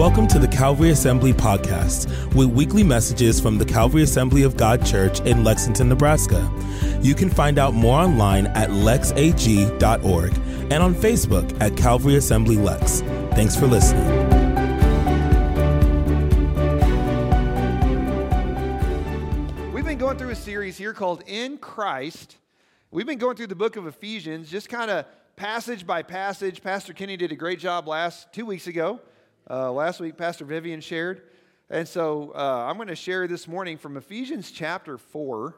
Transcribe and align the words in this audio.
Welcome 0.00 0.28
to 0.28 0.38
the 0.38 0.48
Calvary 0.48 0.88
Assembly 0.92 1.34
Podcast 1.34 2.08
with 2.34 2.48
weekly 2.48 2.82
messages 2.82 3.38
from 3.38 3.58
the 3.58 3.66
Calvary 3.66 4.02
Assembly 4.02 4.44
of 4.44 4.56
God 4.56 4.82
Church 4.86 5.20
in 5.20 5.44
Lexington, 5.44 5.90
Nebraska. 5.90 6.50
You 7.02 7.14
can 7.14 7.28
find 7.28 7.58
out 7.58 7.74
more 7.74 8.00
online 8.00 8.46
at 8.46 8.70
lexag.org 8.70 10.32
and 10.72 10.82
on 10.82 10.94
Facebook 10.94 11.60
at 11.60 11.76
Calvary 11.76 12.14
Assembly 12.14 12.56
Lex. 12.56 13.02
Thanks 13.32 13.54
for 13.54 13.66
listening. 13.66 14.08
We've 19.70 19.84
been 19.84 19.98
going 19.98 20.16
through 20.16 20.30
a 20.30 20.34
series 20.34 20.78
here 20.78 20.94
called 20.94 21.24
In 21.26 21.58
Christ. 21.58 22.38
We've 22.90 23.04
been 23.04 23.18
going 23.18 23.36
through 23.36 23.48
the 23.48 23.54
book 23.54 23.76
of 23.76 23.86
Ephesians, 23.86 24.50
just 24.50 24.70
kind 24.70 24.90
of 24.90 25.04
passage 25.36 25.86
by 25.86 26.02
passage. 26.02 26.62
Pastor 26.62 26.94
Kenny 26.94 27.18
did 27.18 27.32
a 27.32 27.36
great 27.36 27.58
job 27.58 27.86
last 27.86 28.32
two 28.32 28.46
weeks 28.46 28.66
ago. 28.66 28.98
Uh, 29.50 29.72
last 29.72 29.98
week, 29.98 30.16
Pastor 30.16 30.44
Vivian 30.44 30.80
shared. 30.80 31.22
And 31.70 31.88
so 31.88 32.30
uh, 32.36 32.66
I'm 32.68 32.76
going 32.76 32.86
to 32.86 32.94
share 32.94 33.26
this 33.26 33.48
morning 33.48 33.78
from 33.78 33.96
Ephesians 33.96 34.52
chapter 34.52 34.96
4. 34.96 35.56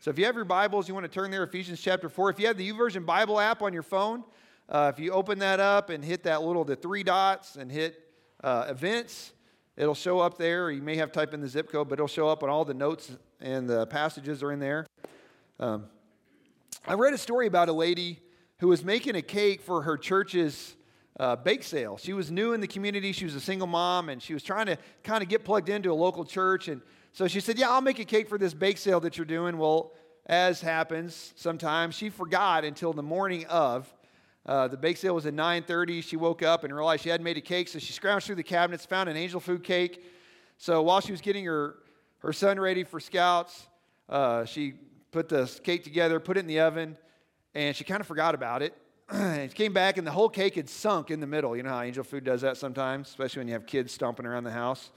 So 0.00 0.10
if 0.10 0.18
you 0.18 0.24
have 0.24 0.34
your 0.34 0.46
Bibles, 0.46 0.88
you 0.88 0.94
want 0.94 1.04
to 1.04 1.12
turn 1.12 1.30
there, 1.30 1.42
Ephesians 1.42 1.78
chapter 1.78 2.08
4. 2.08 2.30
If 2.30 2.40
you 2.40 2.46
have 2.46 2.56
the 2.56 2.72
YouVersion 2.72 3.04
Bible 3.04 3.38
app 3.38 3.60
on 3.60 3.74
your 3.74 3.82
phone, 3.82 4.24
uh, 4.70 4.90
if 4.94 4.98
you 4.98 5.12
open 5.12 5.40
that 5.40 5.60
up 5.60 5.90
and 5.90 6.02
hit 6.02 6.22
that 6.22 6.40
little, 6.40 6.64
the 6.64 6.74
three 6.74 7.02
dots 7.02 7.56
and 7.56 7.70
hit 7.70 8.00
uh, 8.42 8.64
events, 8.70 9.34
it'll 9.76 9.94
show 9.94 10.20
up 10.20 10.38
there. 10.38 10.70
You 10.70 10.80
may 10.80 10.96
have 10.96 11.12
type 11.12 11.34
in 11.34 11.42
the 11.42 11.48
zip 11.48 11.70
code, 11.70 11.90
but 11.90 11.98
it'll 11.98 12.08
show 12.08 12.28
up 12.28 12.42
on 12.42 12.48
all 12.48 12.64
the 12.64 12.72
notes 12.72 13.12
and 13.42 13.68
the 13.68 13.86
passages 13.88 14.42
are 14.42 14.52
in 14.52 14.58
there. 14.58 14.86
Um, 15.60 15.84
I 16.86 16.94
read 16.94 17.12
a 17.12 17.18
story 17.18 17.46
about 17.46 17.68
a 17.68 17.74
lady 17.74 18.20
who 18.60 18.68
was 18.68 18.82
making 18.82 19.16
a 19.16 19.22
cake 19.22 19.60
for 19.60 19.82
her 19.82 19.98
church's 19.98 20.76
uh, 21.18 21.36
bake 21.36 21.62
sale. 21.62 21.96
She 21.96 22.12
was 22.12 22.30
new 22.30 22.52
in 22.52 22.60
the 22.60 22.66
community. 22.66 23.12
She 23.12 23.24
was 23.24 23.34
a 23.34 23.40
single 23.40 23.66
mom, 23.66 24.08
and 24.08 24.22
she 24.22 24.34
was 24.34 24.42
trying 24.42 24.66
to 24.66 24.78
kind 25.02 25.22
of 25.22 25.28
get 25.28 25.44
plugged 25.44 25.68
into 25.68 25.90
a 25.90 25.94
local 25.94 26.24
church. 26.24 26.68
And 26.68 26.80
so 27.12 27.26
she 27.26 27.40
said, 27.40 27.58
"Yeah, 27.58 27.70
I'll 27.70 27.80
make 27.80 27.98
a 27.98 28.04
cake 28.04 28.28
for 28.28 28.38
this 28.38 28.54
bake 28.54 28.78
sale 28.78 29.00
that 29.00 29.16
you're 29.16 29.26
doing." 29.26 29.58
Well, 29.58 29.92
as 30.26 30.60
happens 30.60 31.32
sometimes, 31.36 31.94
she 31.94 32.10
forgot 32.10 32.64
until 32.64 32.92
the 32.92 33.02
morning 33.02 33.46
of. 33.46 33.92
Uh, 34.46 34.66
the 34.66 34.78
bake 34.78 34.96
sale 34.96 35.14
was 35.14 35.26
at 35.26 35.34
9:30. 35.34 36.02
She 36.02 36.16
woke 36.16 36.42
up 36.42 36.64
and 36.64 36.74
realized 36.74 37.02
she 37.02 37.10
hadn't 37.10 37.24
made 37.24 37.36
a 37.36 37.42
cake, 37.42 37.68
so 37.68 37.78
she 37.78 37.92
scrounged 37.92 38.24
through 38.24 38.36
the 38.36 38.42
cabinets, 38.42 38.86
found 38.86 39.08
an 39.08 39.16
angel 39.16 39.40
food 39.40 39.62
cake. 39.62 40.04
So 40.56 40.82
while 40.82 41.00
she 41.00 41.12
was 41.12 41.20
getting 41.20 41.44
her 41.44 41.76
her 42.20 42.32
son 42.32 42.58
ready 42.58 42.84
for 42.84 42.98
scouts, 42.98 43.68
uh, 44.08 44.44
she 44.44 44.74
put 45.10 45.28
the 45.28 45.46
cake 45.62 45.84
together, 45.84 46.18
put 46.18 46.36
it 46.36 46.40
in 46.40 46.46
the 46.46 46.60
oven, 46.60 46.96
and 47.54 47.76
she 47.76 47.84
kind 47.84 48.00
of 48.00 48.06
forgot 48.06 48.34
about 48.34 48.62
it. 48.62 48.74
and 49.12 49.54
came 49.54 49.72
back 49.72 49.96
and 49.96 50.06
the 50.06 50.10
whole 50.10 50.28
cake 50.28 50.56
had 50.56 50.68
sunk 50.68 51.10
in 51.10 51.20
the 51.20 51.26
middle. 51.26 51.56
You 51.56 51.62
know 51.62 51.70
how 51.70 51.80
angel 51.80 52.04
food 52.04 52.24
does 52.24 52.42
that 52.42 52.56
sometimes, 52.56 53.08
especially 53.08 53.40
when 53.40 53.48
you 53.48 53.54
have 53.54 53.66
kids 53.66 53.92
stomping 53.92 54.26
around 54.26 54.44
the 54.44 54.50
house. 54.50 54.90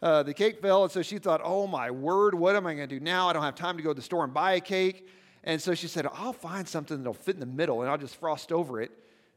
Uh, 0.00 0.22
the 0.22 0.32
cake 0.32 0.62
fell, 0.62 0.84
and 0.84 0.92
so 0.92 1.02
she 1.02 1.18
thought, 1.18 1.40
oh 1.44 1.66
my 1.66 1.90
word, 1.90 2.34
what 2.34 2.56
am 2.56 2.66
I 2.66 2.74
going 2.74 2.88
to 2.88 2.98
do 2.98 3.04
now? 3.04 3.28
I 3.28 3.32
don't 3.32 3.42
have 3.42 3.56
time 3.56 3.76
to 3.76 3.82
go 3.82 3.90
to 3.90 3.94
the 3.94 4.02
store 4.02 4.24
and 4.24 4.32
buy 4.32 4.52
a 4.52 4.60
cake. 4.60 5.08
And 5.42 5.60
so 5.60 5.74
she 5.74 5.88
said, 5.88 6.06
I'll 6.12 6.32
find 6.32 6.66
something 6.66 6.98
that'll 6.98 7.12
fit 7.12 7.34
in 7.34 7.40
the 7.40 7.46
middle 7.46 7.80
and 7.80 7.90
I'll 7.90 7.98
just 7.98 8.16
frost 8.16 8.52
over 8.52 8.80
it 8.80 8.90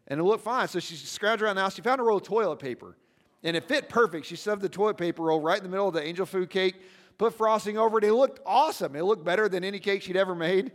and 0.08 0.20
it'll 0.20 0.30
look 0.30 0.42
fine. 0.42 0.68
So 0.68 0.80
she 0.80 0.96
scrounged 0.96 1.42
around 1.42 1.56
the 1.56 1.62
house. 1.62 1.76
She 1.76 1.82
found 1.82 2.00
a 2.00 2.04
roll 2.04 2.18
of 2.18 2.24
toilet 2.24 2.60
paper 2.60 2.96
and 3.44 3.58
it 3.58 3.68
fit 3.68 3.90
perfect. 3.90 4.26
She 4.26 4.36
shoved 4.36 4.62
the 4.62 4.70
toilet 4.70 4.98
paper 4.98 5.24
roll 5.24 5.40
right 5.40 5.58
in 5.58 5.64
the 5.64 5.70
middle 5.70 5.88
of 5.88 5.94
the 5.94 6.04
angel 6.04 6.26
food 6.26 6.50
cake, 6.50 6.76
put 7.18 7.34
frosting 7.34 7.78
over 7.78 7.98
it. 7.98 8.04
It 8.04 8.14
looked 8.14 8.42
awesome. 8.46 8.96
It 8.96 9.04
looked 9.04 9.24
better 9.24 9.50
than 9.50 9.64
any 9.64 9.80
cake 9.80 10.02
she'd 10.02 10.18
ever 10.18 10.36
made. 10.36 10.72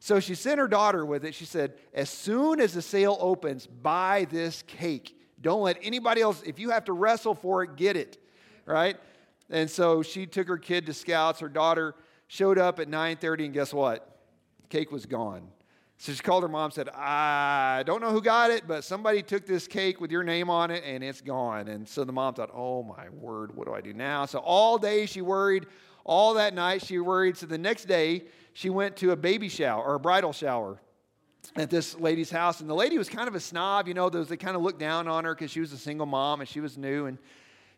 So 0.00 0.18
she 0.18 0.34
sent 0.34 0.58
her 0.58 0.66
daughter 0.66 1.06
with 1.06 1.24
it. 1.24 1.34
She 1.34 1.44
said, 1.44 1.74
As 1.94 2.10
soon 2.10 2.60
as 2.60 2.74
the 2.74 2.82
sale 2.82 3.16
opens, 3.20 3.66
buy 3.66 4.26
this 4.28 4.62
cake. 4.62 5.16
Don't 5.40 5.62
let 5.62 5.78
anybody 5.82 6.20
else, 6.20 6.42
if 6.44 6.58
you 6.58 6.70
have 6.70 6.84
to 6.86 6.92
wrestle 6.92 7.34
for 7.34 7.62
it, 7.62 7.76
get 7.76 7.96
it. 7.96 8.18
Right? 8.66 8.96
And 9.48 9.70
so 9.70 10.02
she 10.02 10.26
took 10.26 10.48
her 10.48 10.58
kid 10.58 10.86
to 10.86 10.94
scouts. 10.94 11.40
Her 11.40 11.48
daughter 11.48 11.94
showed 12.26 12.58
up 12.58 12.80
at 12.80 12.88
9:30, 12.88 13.46
and 13.46 13.54
guess 13.54 13.72
what? 13.72 14.10
cake 14.70 14.90
was 14.90 15.04
gone. 15.04 15.48
So 15.98 16.12
she 16.12 16.22
called 16.22 16.42
her 16.44 16.48
mom 16.48 16.70
said, 16.70 16.88
I 16.88 17.82
don't 17.84 18.00
know 18.00 18.10
who 18.10 18.22
got 18.22 18.50
it, 18.50 18.66
but 18.66 18.84
somebody 18.84 19.20
took 19.22 19.44
this 19.44 19.68
cake 19.68 20.00
with 20.00 20.10
your 20.10 20.22
name 20.22 20.48
on 20.48 20.70
it 20.70 20.82
and 20.86 21.04
it's 21.04 21.20
gone. 21.20 21.68
And 21.68 21.86
so 21.86 22.04
the 22.04 22.12
mom 22.12 22.32
thought, 22.32 22.50
oh 22.54 22.82
my 22.82 23.10
word, 23.10 23.54
what 23.54 23.66
do 23.66 23.74
I 23.74 23.82
do 23.82 23.92
now? 23.92 24.24
So 24.24 24.38
all 24.38 24.78
day 24.78 25.04
she 25.04 25.20
worried. 25.20 25.66
All 26.04 26.34
that 26.34 26.54
night 26.54 26.82
she 26.86 26.98
worried. 27.00 27.36
So 27.36 27.44
the 27.44 27.58
next 27.58 27.84
day 27.84 28.22
she 28.52 28.70
went 28.70 28.96
to 28.96 29.12
a 29.12 29.16
baby 29.16 29.48
shower 29.48 29.82
or 29.82 29.94
a 29.94 30.00
bridal 30.00 30.32
shower 30.32 30.80
at 31.56 31.70
this 31.70 31.98
lady's 31.98 32.30
house. 32.30 32.60
And 32.60 32.68
the 32.68 32.74
lady 32.74 32.98
was 32.98 33.08
kind 33.08 33.28
of 33.28 33.34
a 33.34 33.40
snob, 33.40 33.88
you 33.88 33.94
know, 33.94 34.10
those 34.10 34.28
they 34.28 34.36
kind 34.36 34.56
of 34.56 34.62
looked 34.62 34.80
down 34.80 35.08
on 35.08 35.24
her 35.24 35.34
because 35.34 35.50
she 35.50 35.60
was 35.60 35.72
a 35.72 35.78
single 35.78 36.06
mom 36.06 36.40
and 36.40 36.48
she 36.48 36.60
was 36.60 36.76
new. 36.76 37.06
And 37.06 37.18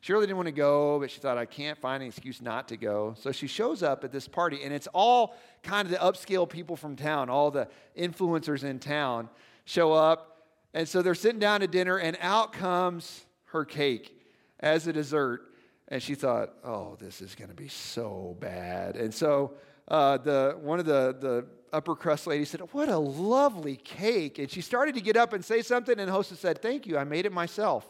she 0.03 0.13
really 0.13 0.27
didn't 0.27 0.39
want 0.39 0.49
to 0.49 0.53
go, 0.53 0.99
but 0.99 1.13
she 1.13 1.21
thought, 1.21 1.39
I 1.39 1.47
can't 1.47 1.79
find 1.79 2.03
an 2.03 2.09
excuse 2.09 2.43
not 2.43 2.67
to 2.69 2.77
go. 2.77 3.15
So 3.17 3.31
she 3.31 3.47
shows 3.47 3.85
up 3.85 4.03
at 4.03 4.11
this 4.11 4.27
party, 4.27 4.65
and 4.65 4.75
it's 4.75 4.89
all 4.93 5.37
kind 5.63 5.87
of 5.87 5.93
the 5.93 5.99
upscale 5.99 6.49
people 6.49 6.75
from 6.75 6.97
town, 6.97 7.31
all 7.31 7.53
the 7.53 7.69
influencers 7.97 8.65
in 8.65 8.81
town 8.81 9.29
show 9.65 9.93
up. 9.93 10.49
And 10.75 10.89
so 10.89 11.03
they're 11.03 11.15
sitting 11.15 11.39
down 11.39 11.61
to 11.61 11.69
dinner, 11.69 11.99
and 11.99 12.19
out 12.21 12.53
comes 12.53 13.25
her 13.45 13.65
cake 13.65 14.21
as 14.59 14.89
a 14.89 14.93
dessert. 14.93 15.43
And 15.87 16.03
she 16.03 16.17
thought, 16.17 16.55
oh, 16.65 16.97
this 16.99 17.21
is 17.21 17.37
going 17.37 17.51
to 17.51 17.57
be 17.57 17.69
so 17.69 18.37
bad. 18.41 18.97
And 18.97 19.15
so 19.15 19.55
uh, 19.93 20.17
the, 20.17 20.57
one 20.59 20.81
of 20.81 20.87
the, 20.87 21.15
the 21.21 21.47
upper 21.71 21.95
crust 21.95 22.27
ladies 22.27 22.49
said, 22.49 22.63
What 22.73 22.89
a 22.89 22.97
lovely 22.97 23.77
cake. 23.77 24.39
And 24.39 24.51
she 24.51 24.63
started 24.63 24.95
to 24.95 25.03
get 25.03 25.19
up 25.19 25.35
and 25.35 25.45
say 25.45 25.61
something, 25.61 25.99
and 25.99 26.09
the 26.09 26.13
hostess 26.13 26.41
said, 26.41 26.63
Thank 26.63 26.87
you, 26.87 26.97
I 26.97 27.05
made 27.05 27.27
it 27.27 27.33
myself. 27.33 27.87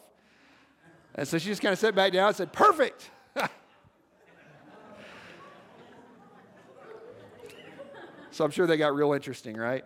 And 1.15 1.29
so 1.29 1.39
she 1.39 1.47
just 1.47 1.63
kind 1.63 1.73
of 1.73 1.79
sat 1.79 1.95
back 1.95 2.13
down 2.13 2.27
and 2.27 2.37
said, 2.37 2.53
Perfect. 2.53 3.09
so 8.33 8.45
I'm 8.45 8.51
sure 8.51 8.67
they 8.67 8.77
got 8.77 8.97
real 8.97 9.13
interesting, 9.13 9.57
right? 9.57 9.85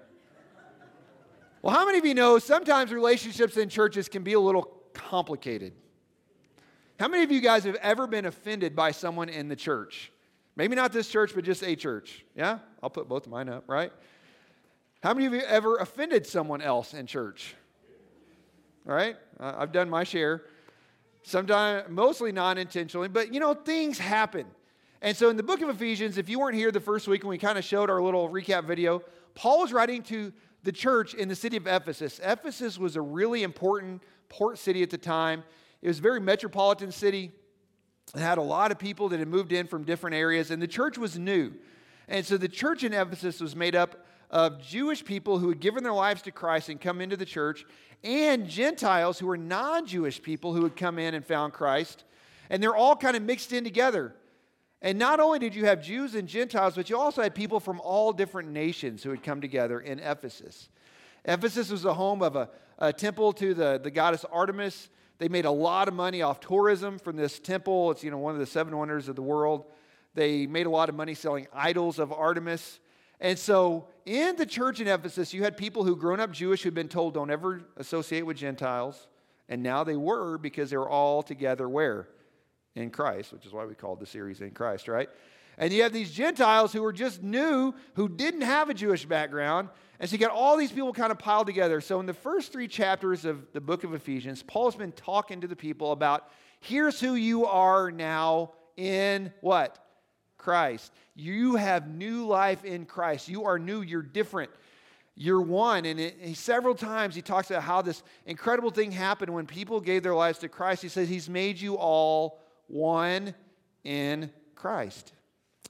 Well, 1.60 1.74
how 1.74 1.84
many 1.84 1.98
of 1.98 2.06
you 2.06 2.14
know 2.14 2.38
sometimes 2.38 2.92
relationships 2.92 3.58
in 3.58 3.68
churches 3.68 4.08
can 4.08 4.22
be 4.22 4.32
a 4.32 4.40
little 4.40 4.72
complicated? 4.94 5.74
How 6.98 7.08
many 7.08 7.24
of 7.24 7.30
you 7.30 7.42
guys 7.42 7.64
have 7.64 7.74
ever 7.76 8.06
been 8.06 8.24
offended 8.24 8.74
by 8.74 8.92
someone 8.92 9.28
in 9.28 9.48
the 9.48 9.56
church? 9.56 10.10
Maybe 10.56 10.74
not 10.74 10.92
this 10.92 11.08
church, 11.08 11.32
but 11.34 11.44
just 11.44 11.62
a 11.62 11.76
church. 11.76 12.24
Yeah? 12.34 12.58
I'll 12.82 12.90
put 12.90 13.08
both 13.08 13.26
of 13.26 13.32
mine 13.32 13.48
up, 13.48 13.64
right? 13.66 13.92
How 15.02 15.12
many 15.12 15.26
of 15.26 15.34
you 15.34 15.42
ever 15.42 15.76
offended 15.76 16.26
someone 16.26 16.62
else 16.62 16.94
in 16.94 17.06
church? 17.06 17.54
All 18.88 18.94
right? 18.94 19.16
I've 19.38 19.70
done 19.70 19.90
my 19.90 20.02
share. 20.02 20.42
Sometimes, 21.22 21.88
mostly 21.88 22.32
non 22.32 22.56
intentionally, 22.56 23.08
but 23.08 23.34
you 23.34 23.40
know, 23.40 23.52
things 23.52 23.98
happen. 23.98 24.46
And 25.02 25.16
so 25.16 25.28
in 25.28 25.36
the 25.36 25.42
book 25.42 25.60
of 25.60 25.68
Ephesians, 25.68 26.18
if 26.18 26.28
you 26.28 26.38
weren't 26.38 26.56
here 26.56 26.72
the 26.72 26.80
first 26.80 27.06
week 27.06 27.22
when 27.22 27.30
we 27.30 27.38
kind 27.38 27.58
of 27.58 27.64
showed 27.64 27.90
our 27.90 28.00
little 28.00 28.28
recap 28.28 28.64
video, 28.64 29.02
Paul 29.34 29.60
was 29.60 29.72
writing 29.72 30.02
to 30.04 30.32
the 30.62 30.72
church 30.72 31.14
in 31.14 31.28
the 31.28 31.36
city 31.36 31.56
of 31.56 31.66
Ephesus. 31.66 32.20
Ephesus 32.22 32.78
was 32.78 32.96
a 32.96 33.00
really 33.00 33.42
important 33.42 34.02
port 34.28 34.58
city 34.58 34.82
at 34.82 34.90
the 34.90 34.98
time. 34.98 35.44
It 35.82 35.88
was 35.88 35.98
a 35.98 36.02
very 36.02 36.20
metropolitan 36.20 36.90
city. 36.90 37.32
It 38.14 38.20
had 38.20 38.38
a 38.38 38.42
lot 38.42 38.70
of 38.70 38.78
people 38.78 39.08
that 39.10 39.18
had 39.18 39.28
moved 39.28 39.52
in 39.52 39.66
from 39.66 39.84
different 39.84 40.16
areas, 40.16 40.50
and 40.50 40.62
the 40.62 40.68
church 40.68 40.96
was 40.96 41.18
new. 41.18 41.52
And 42.08 42.24
so 42.24 42.36
the 42.36 42.48
church 42.48 42.84
in 42.84 42.92
Ephesus 42.92 43.40
was 43.40 43.56
made 43.56 43.74
up 43.74 44.06
of 44.30 44.60
Jewish 44.60 45.04
people 45.04 45.38
who 45.38 45.48
had 45.48 45.60
given 45.60 45.82
their 45.82 45.92
lives 45.92 46.22
to 46.22 46.30
Christ 46.30 46.68
and 46.68 46.80
come 46.80 47.00
into 47.00 47.16
the 47.16 47.24
church, 47.24 47.64
and 48.04 48.48
Gentiles 48.48 49.18
who 49.18 49.26
were 49.26 49.36
non 49.36 49.86
Jewish 49.86 50.22
people 50.22 50.52
who 50.54 50.62
had 50.62 50.76
come 50.76 50.98
in 50.98 51.14
and 51.14 51.24
found 51.24 51.52
Christ. 51.52 52.04
And 52.48 52.62
they're 52.62 52.76
all 52.76 52.94
kind 52.94 53.16
of 53.16 53.22
mixed 53.22 53.52
in 53.52 53.64
together. 53.64 54.14
And 54.82 54.98
not 54.98 55.18
only 55.20 55.38
did 55.38 55.54
you 55.54 55.64
have 55.64 55.82
Jews 55.82 56.14
and 56.14 56.28
Gentiles, 56.28 56.74
but 56.76 56.88
you 56.90 56.98
also 56.98 57.22
had 57.22 57.34
people 57.34 57.58
from 57.58 57.80
all 57.80 58.12
different 58.12 58.50
nations 58.50 59.02
who 59.02 59.10
had 59.10 59.22
come 59.22 59.40
together 59.40 59.80
in 59.80 59.98
Ephesus. 59.98 60.68
Ephesus 61.24 61.70
was 61.70 61.82
the 61.82 61.94
home 61.94 62.22
of 62.22 62.36
a, 62.36 62.48
a 62.78 62.92
temple 62.92 63.32
to 63.32 63.54
the, 63.54 63.80
the 63.82 63.90
goddess 63.90 64.24
Artemis. 64.30 64.88
They 65.18 65.28
made 65.28 65.44
a 65.44 65.50
lot 65.50 65.88
of 65.88 65.94
money 65.94 66.22
off 66.22 66.40
tourism 66.40 66.98
from 66.98 67.16
this 67.16 67.38
temple. 67.38 67.90
It's 67.90 68.04
you 68.04 68.10
know 68.10 68.18
one 68.18 68.34
of 68.34 68.40
the 68.40 68.46
seven 68.46 68.76
wonders 68.76 69.08
of 69.08 69.16
the 69.16 69.22
world. 69.22 69.64
They 70.14 70.46
made 70.46 70.66
a 70.66 70.70
lot 70.70 70.88
of 70.88 70.94
money 70.94 71.14
selling 71.14 71.46
idols 71.52 71.98
of 71.98 72.12
Artemis. 72.12 72.80
And 73.20 73.38
so 73.38 73.86
in 74.04 74.36
the 74.36 74.46
church 74.46 74.80
in 74.80 74.88
Ephesus, 74.88 75.32
you 75.32 75.42
had 75.42 75.56
people 75.56 75.84
who 75.84 75.96
grown 75.96 76.20
up 76.20 76.32
Jewish 76.32 76.62
who'd 76.62 76.74
been 76.74 76.88
told 76.88 77.14
don't 77.14 77.30
ever 77.30 77.62
associate 77.76 78.26
with 78.26 78.36
Gentiles. 78.36 79.08
And 79.48 79.62
now 79.62 79.84
they 79.84 79.96
were 79.96 80.38
because 80.38 80.70
they 80.70 80.76
were 80.76 80.88
all 80.88 81.22
together 81.22 81.68
where? 81.68 82.08
In 82.74 82.90
Christ, 82.90 83.32
which 83.32 83.46
is 83.46 83.52
why 83.52 83.64
we 83.64 83.74
called 83.74 84.00
the 84.00 84.06
series 84.06 84.40
In 84.40 84.50
Christ, 84.50 84.88
right? 84.88 85.08
And 85.56 85.72
you 85.72 85.82
have 85.82 85.92
these 85.92 86.12
Gentiles 86.12 86.72
who 86.72 86.82
were 86.82 86.92
just 86.92 87.22
new, 87.22 87.74
who 87.94 88.08
didn't 88.08 88.42
have 88.42 88.68
a 88.68 88.74
Jewish 88.74 89.06
background. 89.06 89.70
And 89.98 90.08
so 90.08 90.14
you 90.14 90.18
got 90.18 90.30
all 90.30 90.56
these 90.56 90.72
people 90.72 90.92
kind 90.92 91.10
of 91.10 91.18
piled 91.18 91.46
together. 91.46 91.80
So 91.80 92.00
in 92.00 92.06
the 92.06 92.14
first 92.14 92.52
three 92.52 92.68
chapters 92.68 93.24
of 93.24 93.52
the 93.52 93.60
book 93.60 93.84
of 93.84 93.94
Ephesians, 93.94 94.42
Paul's 94.42 94.76
been 94.76 94.92
talking 94.92 95.40
to 95.40 95.46
the 95.46 95.56
people 95.56 95.92
about 95.92 96.28
here's 96.60 97.00
who 97.00 97.14
you 97.14 97.46
are 97.46 97.90
now 97.90 98.52
in 98.76 99.32
what? 99.40 99.78
Christ. 100.38 100.92
You 101.14 101.56
have 101.56 101.88
new 101.88 102.26
life 102.26 102.64
in 102.64 102.84
Christ. 102.84 103.28
You 103.28 103.44
are 103.44 103.58
new, 103.58 103.80
you're 103.80 104.02
different. 104.02 104.50
you're 105.16 105.40
one. 105.40 105.86
And 105.86 105.98
it, 105.98 106.16
he, 106.20 106.34
several 106.34 106.74
times 106.74 107.14
he 107.14 107.22
talks 107.22 107.50
about 107.50 107.62
how 107.62 107.80
this 107.82 108.02
incredible 108.26 108.70
thing 108.70 108.92
happened 108.92 109.32
when 109.32 109.46
people 109.46 109.80
gave 109.80 110.02
their 110.02 110.14
lives 110.14 110.38
to 110.40 110.48
Christ. 110.48 110.82
He 110.82 110.88
says, 110.88 111.08
He's 111.08 111.28
made 111.28 111.58
you 111.58 111.76
all 111.76 112.38
one 112.68 113.34
in 113.82 114.30
Christ. 114.54 115.12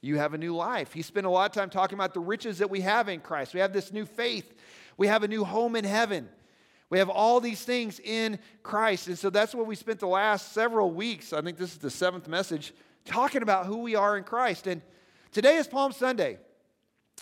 You 0.02 0.18
have 0.18 0.34
a 0.34 0.38
new 0.38 0.54
life. 0.54 0.92
He 0.92 1.02
spent 1.02 1.26
a 1.26 1.30
lot 1.30 1.50
of 1.50 1.52
time 1.52 1.70
talking 1.70 1.96
about 1.96 2.14
the 2.14 2.20
riches 2.20 2.58
that 2.58 2.70
we 2.70 2.80
have 2.82 3.08
in 3.08 3.20
Christ. 3.20 3.54
We 3.54 3.60
have 3.60 3.72
this 3.72 3.92
new 3.92 4.04
faith, 4.04 4.54
we 4.96 5.06
have 5.06 5.22
a 5.22 5.28
new 5.28 5.44
home 5.44 5.76
in 5.76 5.84
heaven. 5.84 6.28
We 6.88 6.98
have 6.98 7.08
all 7.08 7.40
these 7.40 7.62
things 7.64 7.98
in 7.98 8.38
Christ. 8.62 9.08
And 9.08 9.18
so 9.18 9.28
that's 9.28 9.54
what 9.54 9.66
we 9.66 9.74
spent 9.74 9.98
the 9.98 10.06
last 10.06 10.52
several 10.52 10.92
weeks. 10.92 11.32
I 11.32 11.40
think 11.40 11.58
this 11.58 11.72
is 11.72 11.78
the 11.78 11.90
seventh 11.90 12.28
message, 12.28 12.72
talking 13.04 13.42
about 13.42 13.66
who 13.66 13.78
we 13.78 13.96
are 13.96 14.16
in 14.16 14.22
Christ. 14.22 14.68
And 14.68 14.82
today 15.32 15.56
is 15.56 15.66
Palm 15.66 15.90
Sunday. 15.90 16.38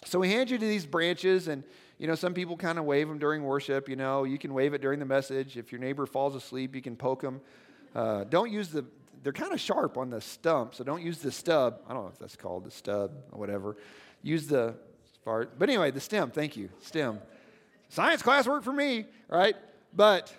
So 0.05 0.19
we 0.19 0.29
hand 0.29 0.50
you 0.50 0.59
to 0.59 0.67
these 0.67 0.85
branches, 0.85 1.49
and 1.49 1.65
you 1.99 2.06
know, 2.06 2.15
some 2.15 2.35
people 2.35 2.56
kind 2.56 2.79
of 2.79 2.85
wave 2.85 3.09
them 3.09 3.19
during 3.19 3.43
worship. 3.43 3.88
You 3.88 3.97
know, 3.97 4.25
you 4.25 4.38
can 4.38 4.53
wave 4.53 4.75
it 4.75 4.82
during 4.82 4.99
the 4.99 5.06
message. 5.06 5.56
If 5.56 5.73
your 5.73 5.81
neighbor 5.81 6.05
falls 6.05 6.35
asleep, 6.35 6.75
you 6.75 6.82
can 6.82 6.97
poke 6.97 7.23
them. 7.23 7.41
Uh, 7.94 8.25
don't 8.25 8.50
use 8.50 8.69
the, 8.69 8.85
they're 9.25 9.32
kind 9.32 9.53
of 9.53 9.61
sharp 9.61 9.97
on 9.97 10.11
the 10.11 10.21
stump, 10.21 10.75
so 10.75 10.85
don't 10.85 11.03
use 11.03 11.19
the 11.19 11.32
stub. 11.32 11.81
I 11.88 11.94
don't 11.94 12.05
know 12.05 12.11
if 12.11 12.19
that's 12.19 12.37
called 12.37 12.65
the 12.65 12.71
stub 12.71 13.11
or 13.32 13.41
whatever. 13.41 13.76
Use 14.23 14.47
the 14.47 14.75
part. 15.25 15.59
But 15.59 15.71
anyway, 15.71 15.91
the 15.91 16.00
stem, 16.00 16.31
thank 16.31 16.56
you, 16.56 16.69
stem. 16.81 17.19
Science 17.88 18.23
class 18.23 18.47
worked 18.47 18.65
for 18.65 18.73
me, 18.73 19.06
right? 19.29 19.56
But 19.94 20.32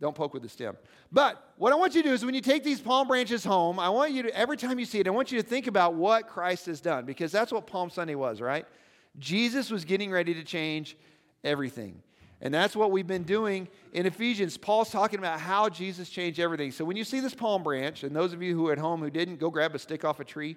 don't 0.00 0.16
poke 0.16 0.32
with 0.32 0.42
the 0.42 0.48
stem. 0.48 0.76
But 1.12 1.52
what 1.58 1.72
I 1.72 1.76
want 1.76 1.94
you 1.94 2.02
to 2.02 2.08
do 2.08 2.14
is 2.14 2.24
when 2.24 2.34
you 2.34 2.40
take 2.40 2.64
these 2.64 2.80
palm 2.80 3.06
branches 3.06 3.44
home, 3.44 3.78
I 3.78 3.90
want 3.90 4.12
you 4.12 4.24
to, 4.24 4.36
every 4.36 4.56
time 4.56 4.78
you 4.78 4.86
see 4.86 5.00
it, 5.00 5.06
I 5.06 5.10
want 5.10 5.30
you 5.30 5.40
to 5.40 5.46
think 5.46 5.66
about 5.66 5.94
what 5.94 6.26
Christ 6.26 6.66
has 6.66 6.80
done 6.80 7.04
because 7.04 7.30
that's 7.30 7.52
what 7.52 7.66
Palm 7.66 7.90
Sunday 7.90 8.14
was, 8.14 8.40
right? 8.40 8.66
Jesus 9.18 9.70
was 9.70 9.84
getting 9.84 10.10
ready 10.10 10.34
to 10.34 10.42
change 10.42 10.96
everything. 11.44 12.02
And 12.40 12.52
that's 12.52 12.76
what 12.76 12.90
we've 12.90 13.06
been 13.06 13.22
doing 13.22 13.68
in 13.92 14.06
Ephesians. 14.06 14.58
Paul's 14.58 14.90
talking 14.90 15.18
about 15.18 15.40
how 15.40 15.68
Jesus 15.68 16.10
changed 16.10 16.38
everything. 16.38 16.72
So 16.72 16.84
when 16.84 16.96
you 16.96 17.04
see 17.04 17.20
this 17.20 17.34
palm 17.34 17.62
branch, 17.62 18.02
and 18.02 18.14
those 18.14 18.32
of 18.32 18.42
you 18.42 18.54
who 18.54 18.68
are 18.68 18.72
at 18.72 18.78
home 18.78 19.00
who 19.00 19.10
didn't, 19.10 19.40
go 19.40 19.50
grab 19.50 19.74
a 19.74 19.78
stick 19.78 20.04
off 20.04 20.20
a 20.20 20.24
tree 20.24 20.56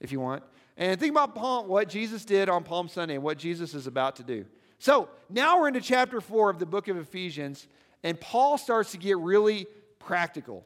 if 0.00 0.12
you 0.12 0.20
want. 0.20 0.42
And 0.76 0.98
think 0.98 1.10
about 1.10 1.34
palm, 1.34 1.66
what 1.66 1.88
Jesus 1.88 2.24
did 2.24 2.48
on 2.48 2.62
Palm 2.62 2.88
Sunday 2.88 3.14
and 3.14 3.22
what 3.22 3.36
Jesus 3.36 3.74
is 3.74 3.86
about 3.86 4.16
to 4.16 4.22
do. 4.22 4.44
So 4.78 5.08
now 5.28 5.60
we're 5.60 5.68
into 5.68 5.80
chapter 5.80 6.20
four 6.20 6.50
of 6.50 6.60
the 6.60 6.66
book 6.66 6.86
of 6.86 6.96
Ephesians, 6.96 7.66
and 8.04 8.18
Paul 8.20 8.56
starts 8.58 8.92
to 8.92 8.98
get 8.98 9.18
really 9.18 9.66
practical. 9.98 10.64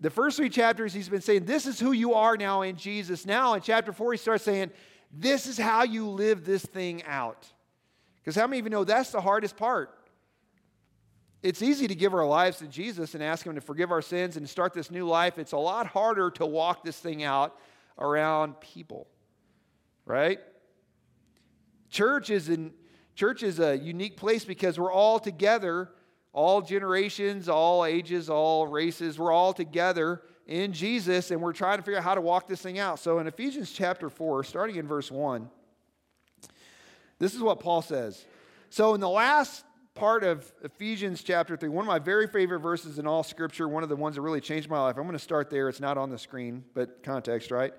The 0.00 0.10
first 0.10 0.36
three 0.36 0.50
chapters, 0.50 0.92
he's 0.92 1.08
been 1.08 1.20
saying, 1.20 1.44
This 1.44 1.64
is 1.64 1.78
who 1.78 1.92
you 1.92 2.14
are 2.14 2.36
now 2.36 2.62
in 2.62 2.76
Jesus. 2.76 3.24
Now 3.24 3.54
in 3.54 3.62
chapter 3.62 3.92
four, 3.92 4.12
he 4.12 4.18
starts 4.18 4.44
saying, 4.44 4.72
This 5.12 5.46
is 5.46 5.56
how 5.56 5.84
you 5.84 6.08
live 6.08 6.44
this 6.44 6.62
thing 6.62 7.04
out. 7.04 7.46
Because 8.26 8.40
how 8.40 8.48
many 8.48 8.58
of 8.58 8.66
you 8.66 8.70
know 8.70 8.82
that's 8.82 9.10
the 9.10 9.20
hardest 9.20 9.56
part? 9.56 9.96
It's 11.44 11.62
easy 11.62 11.86
to 11.86 11.94
give 11.94 12.12
our 12.12 12.26
lives 12.26 12.58
to 12.58 12.66
Jesus 12.66 13.14
and 13.14 13.22
ask 13.22 13.46
Him 13.46 13.54
to 13.54 13.60
forgive 13.60 13.92
our 13.92 14.02
sins 14.02 14.36
and 14.36 14.48
start 14.48 14.74
this 14.74 14.90
new 14.90 15.06
life. 15.06 15.38
It's 15.38 15.52
a 15.52 15.56
lot 15.56 15.86
harder 15.86 16.32
to 16.32 16.44
walk 16.44 16.82
this 16.82 16.98
thing 16.98 17.22
out 17.22 17.56
around 17.96 18.60
people, 18.60 19.06
right? 20.04 20.40
Church 21.88 22.30
is, 22.30 22.50
church 23.14 23.44
is 23.44 23.60
a 23.60 23.78
unique 23.78 24.16
place 24.16 24.44
because 24.44 24.76
we're 24.76 24.92
all 24.92 25.20
together, 25.20 25.90
all 26.32 26.62
generations, 26.62 27.48
all 27.48 27.84
ages, 27.84 28.28
all 28.28 28.66
races, 28.66 29.20
we're 29.20 29.30
all 29.30 29.52
together 29.52 30.20
in 30.48 30.72
Jesus 30.72 31.30
and 31.30 31.40
we're 31.40 31.52
trying 31.52 31.78
to 31.78 31.84
figure 31.84 31.98
out 31.98 32.04
how 32.04 32.16
to 32.16 32.20
walk 32.20 32.48
this 32.48 32.60
thing 32.60 32.80
out. 32.80 32.98
So 32.98 33.20
in 33.20 33.28
Ephesians 33.28 33.70
chapter 33.70 34.10
4, 34.10 34.42
starting 34.42 34.74
in 34.74 34.88
verse 34.88 35.12
1, 35.12 35.48
this 37.18 37.34
is 37.34 37.40
what 37.40 37.60
Paul 37.60 37.82
says. 37.82 38.24
So, 38.70 38.94
in 38.94 39.00
the 39.00 39.08
last 39.08 39.64
part 39.94 40.22
of 40.22 40.52
Ephesians 40.62 41.22
chapter 41.22 41.56
3, 41.56 41.68
one 41.70 41.84
of 41.84 41.88
my 41.88 41.98
very 41.98 42.26
favorite 42.26 42.60
verses 42.60 42.98
in 42.98 43.06
all 43.06 43.22
scripture, 43.22 43.68
one 43.68 43.82
of 43.82 43.88
the 43.88 43.96
ones 43.96 44.16
that 44.16 44.22
really 44.22 44.40
changed 44.40 44.68
my 44.68 44.80
life. 44.80 44.96
I'm 44.96 45.04
going 45.04 45.14
to 45.14 45.18
start 45.18 45.50
there. 45.50 45.68
It's 45.68 45.80
not 45.80 45.96
on 45.96 46.10
the 46.10 46.18
screen, 46.18 46.64
but 46.74 47.02
context, 47.02 47.50
right? 47.50 47.72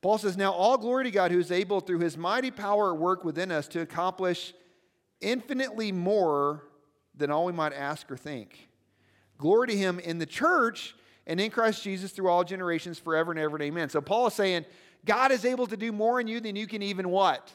Paul 0.00 0.18
says, 0.18 0.36
Now 0.36 0.52
all 0.52 0.78
glory 0.78 1.04
to 1.04 1.10
God 1.10 1.30
who 1.30 1.38
is 1.38 1.50
able 1.50 1.80
through 1.80 1.98
his 1.98 2.16
mighty 2.16 2.50
power 2.50 2.94
at 2.94 2.98
work 2.98 3.24
within 3.24 3.50
us 3.50 3.68
to 3.68 3.80
accomplish 3.80 4.54
infinitely 5.20 5.92
more 5.92 6.64
than 7.14 7.30
all 7.30 7.44
we 7.44 7.52
might 7.52 7.72
ask 7.72 8.10
or 8.10 8.16
think. 8.16 8.68
Glory 9.36 9.68
to 9.68 9.76
him 9.76 9.98
in 9.98 10.18
the 10.18 10.26
church 10.26 10.94
and 11.26 11.40
in 11.40 11.50
Christ 11.50 11.82
Jesus 11.82 12.12
through 12.12 12.28
all 12.28 12.44
generations 12.44 12.98
forever 12.98 13.30
and 13.30 13.40
ever 13.40 13.56
and 13.56 13.64
amen. 13.64 13.88
So 13.88 14.00
Paul 14.00 14.28
is 14.28 14.34
saying, 14.34 14.64
God 15.04 15.32
is 15.32 15.44
able 15.44 15.66
to 15.66 15.76
do 15.76 15.92
more 15.92 16.20
in 16.20 16.26
you 16.26 16.40
than 16.40 16.56
you 16.56 16.66
can 16.66 16.82
even 16.82 17.08
what? 17.08 17.50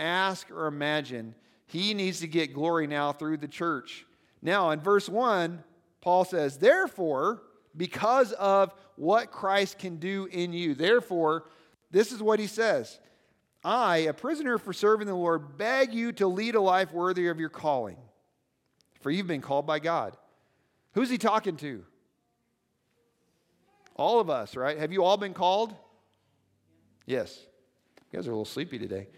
Ask, 0.00 0.50
or 0.50 0.66
imagine. 0.66 1.34
He 1.66 1.94
needs 1.94 2.20
to 2.20 2.26
get 2.26 2.54
glory 2.54 2.86
now 2.86 3.12
through 3.12 3.36
the 3.36 3.48
church. 3.48 4.04
Now, 4.42 4.70
in 4.70 4.80
verse 4.80 5.08
1, 5.08 5.62
Paul 6.00 6.24
says, 6.24 6.58
Therefore, 6.58 7.42
because 7.76 8.32
of 8.32 8.74
what 8.96 9.30
Christ 9.30 9.78
can 9.78 9.96
do 9.96 10.28
in 10.30 10.52
you, 10.52 10.74
therefore, 10.74 11.44
this 11.90 12.12
is 12.12 12.22
what 12.22 12.38
he 12.38 12.46
says 12.46 12.98
I, 13.62 13.98
a 13.98 14.12
prisoner 14.12 14.58
for 14.58 14.72
serving 14.72 15.06
the 15.06 15.14
Lord, 15.14 15.58
beg 15.58 15.92
you 15.92 16.12
to 16.12 16.26
lead 16.26 16.54
a 16.54 16.60
life 16.60 16.92
worthy 16.92 17.28
of 17.28 17.38
your 17.38 17.50
calling, 17.50 17.98
for 19.00 19.10
you've 19.10 19.26
been 19.26 19.42
called 19.42 19.66
by 19.66 19.78
God. 19.78 20.16
Who's 20.94 21.10
he 21.10 21.18
talking 21.18 21.56
to? 21.58 21.84
All 23.96 24.18
of 24.18 24.30
us, 24.30 24.56
right? 24.56 24.78
Have 24.78 24.92
you 24.92 25.04
all 25.04 25.18
been 25.18 25.34
called? 25.34 25.74
Yes. 27.06 27.38
You 28.10 28.18
guys 28.18 28.26
are 28.26 28.30
a 28.30 28.34
little 28.34 28.44
sleepy 28.44 28.78
today. 28.78 29.08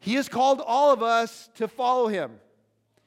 He 0.00 0.14
has 0.14 0.28
called 0.28 0.62
all 0.64 0.92
of 0.92 1.02
us 1.02 1.50
to 1.56 1.68
follow 1.68 2.08
him. 2.08 2.32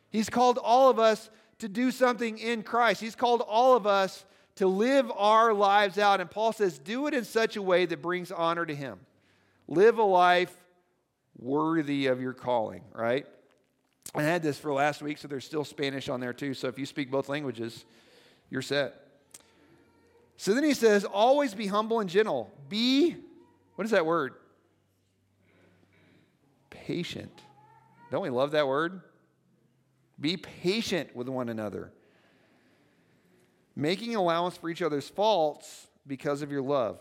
He's 0.09 0.29
called 0.29 0.59
all 0.61 0.89
of 0.89 0.99
us 0.99 1.29
to 1.59 1.69
do 1.69 1.91
something 1.91 2.37
in 2.37 2.63
Christ. 2.63 2.99
He's 3.01 3.15
called 3.15 3.41
all 3.47 3.75
of 3.75 3.87
us 3.87 4.25
to 4.55 4.67
live 4.67 5.11
our 5.15 5.53
lives 5.53 5.97
out. 5.97 6.19
And 6.19 6.29
Paul 6.29 6.51
says, 6.51 6.77
do 6.77 7.07
it 7.07 7.13
in 7.13 7.23
such 7.23 7.55
a 7.55 7.61
way 7.61 7.85
that 7.85 8.01
brings 8.01 8.31
honor 8.31 8.65
to 8.65 8.75
him. 8.75 8.99
Live 9.67 9.97
a 9.97 10.03
life 10.03 10.53
worthy 11.39 12.07
of 12.07 12.21
your 12.21 12.33
calling, 12.33 12.83
right? 12.93 13.25
I 14.13 14.23
had 14.23 14.43
this 14.43 14.57
for 14.57 14.73
last 14.73 15.01
week, 15.01 15.17
so 15.17 15.27
there's 15.27 15.45
still 15.45 15.63
Spanish 15.63 16.09
on 16.09 16.19
there 16.19 16.33
too. 16.33 16.53
So 16.53 16.67
if 16.67 16.77
you 16.77 16.85
speak 16.85 17.09
both 17.09 17.29
languages, 17.29 17.85
you're 18.49 18.61
set. 18.61 19.07
So 20.35 20.53
then 20.53 20.63
he 20.63 20.73
says, 20.73 21.05
always 21.05 21.53
be 21.53 21.67
humble 21.67 21.99
and 21.99 22.09
gentle. 22.09 22.51
Be, 22.67 23.15
what 23.75 23.85
is 23.85 23.91
that 23.91 24.05
word? 24.05 24.33
Patient. 26.91 27.31
Don't 28.11 28.21
we 28.21 28.29
love 28.29 28.51
that 28.51 28.67
word? 28.67 29.01
Be 30.19 30.35
patient 30.35 31.15
with 31.15 31.29
one 31.29 31.47
another, 31.47 31.93
making 33.77 34.15
allowance 34.15 34.57
for 34.57 34.69
each 34.69 34.81
other's 34.81 35.07
faults 35.07 35.87
because 36.05 36.41
of 36.41 36.51
your 36.51 36.61
love. 36.61 36.99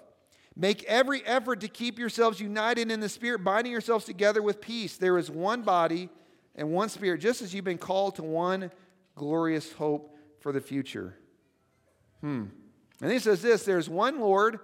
Make 0.55 0.85
every 0.85 1.26
effort 1.26 1.61
to 1.61 1.69
keep 1.69 1.99
yourselves 1.99 2.38
united 2.38 2.91
in 2.91 3.00
the 3.00 3.09
Spirit, 3.09 3.43
binding 3.43 3.73
yourselves 3.73 4.05
together 4.05 4.43
with 4.43 4.61
peace. 4.61 4.97
There 4.97 5.19
is 5.19 5.29
one 5.29 5.62
body 5.62 6.09
and 6.55 6.71
one 6.71 6.88
Spirit, 6.88 7.21
just 7.21 7.43
as 7.43 7.53
you've 7.53 7.64
been 7.64 7.79
called 7.79 8.14
to 8.17 8.23
one 8.23 8.71
glorious 9.17 9.73
hope 9.73 10.17
for 10.38 10.53
the 10.53 10.61
future. 10.61 11.17
Hmm. 12.21 12.45
And 13.03 13.11
he 13.11 13.19
says 13.19 13.43
this 13.43 13.64
there's 13.64 13.88
one 13.88 14.21
Lord, 14.21 14.61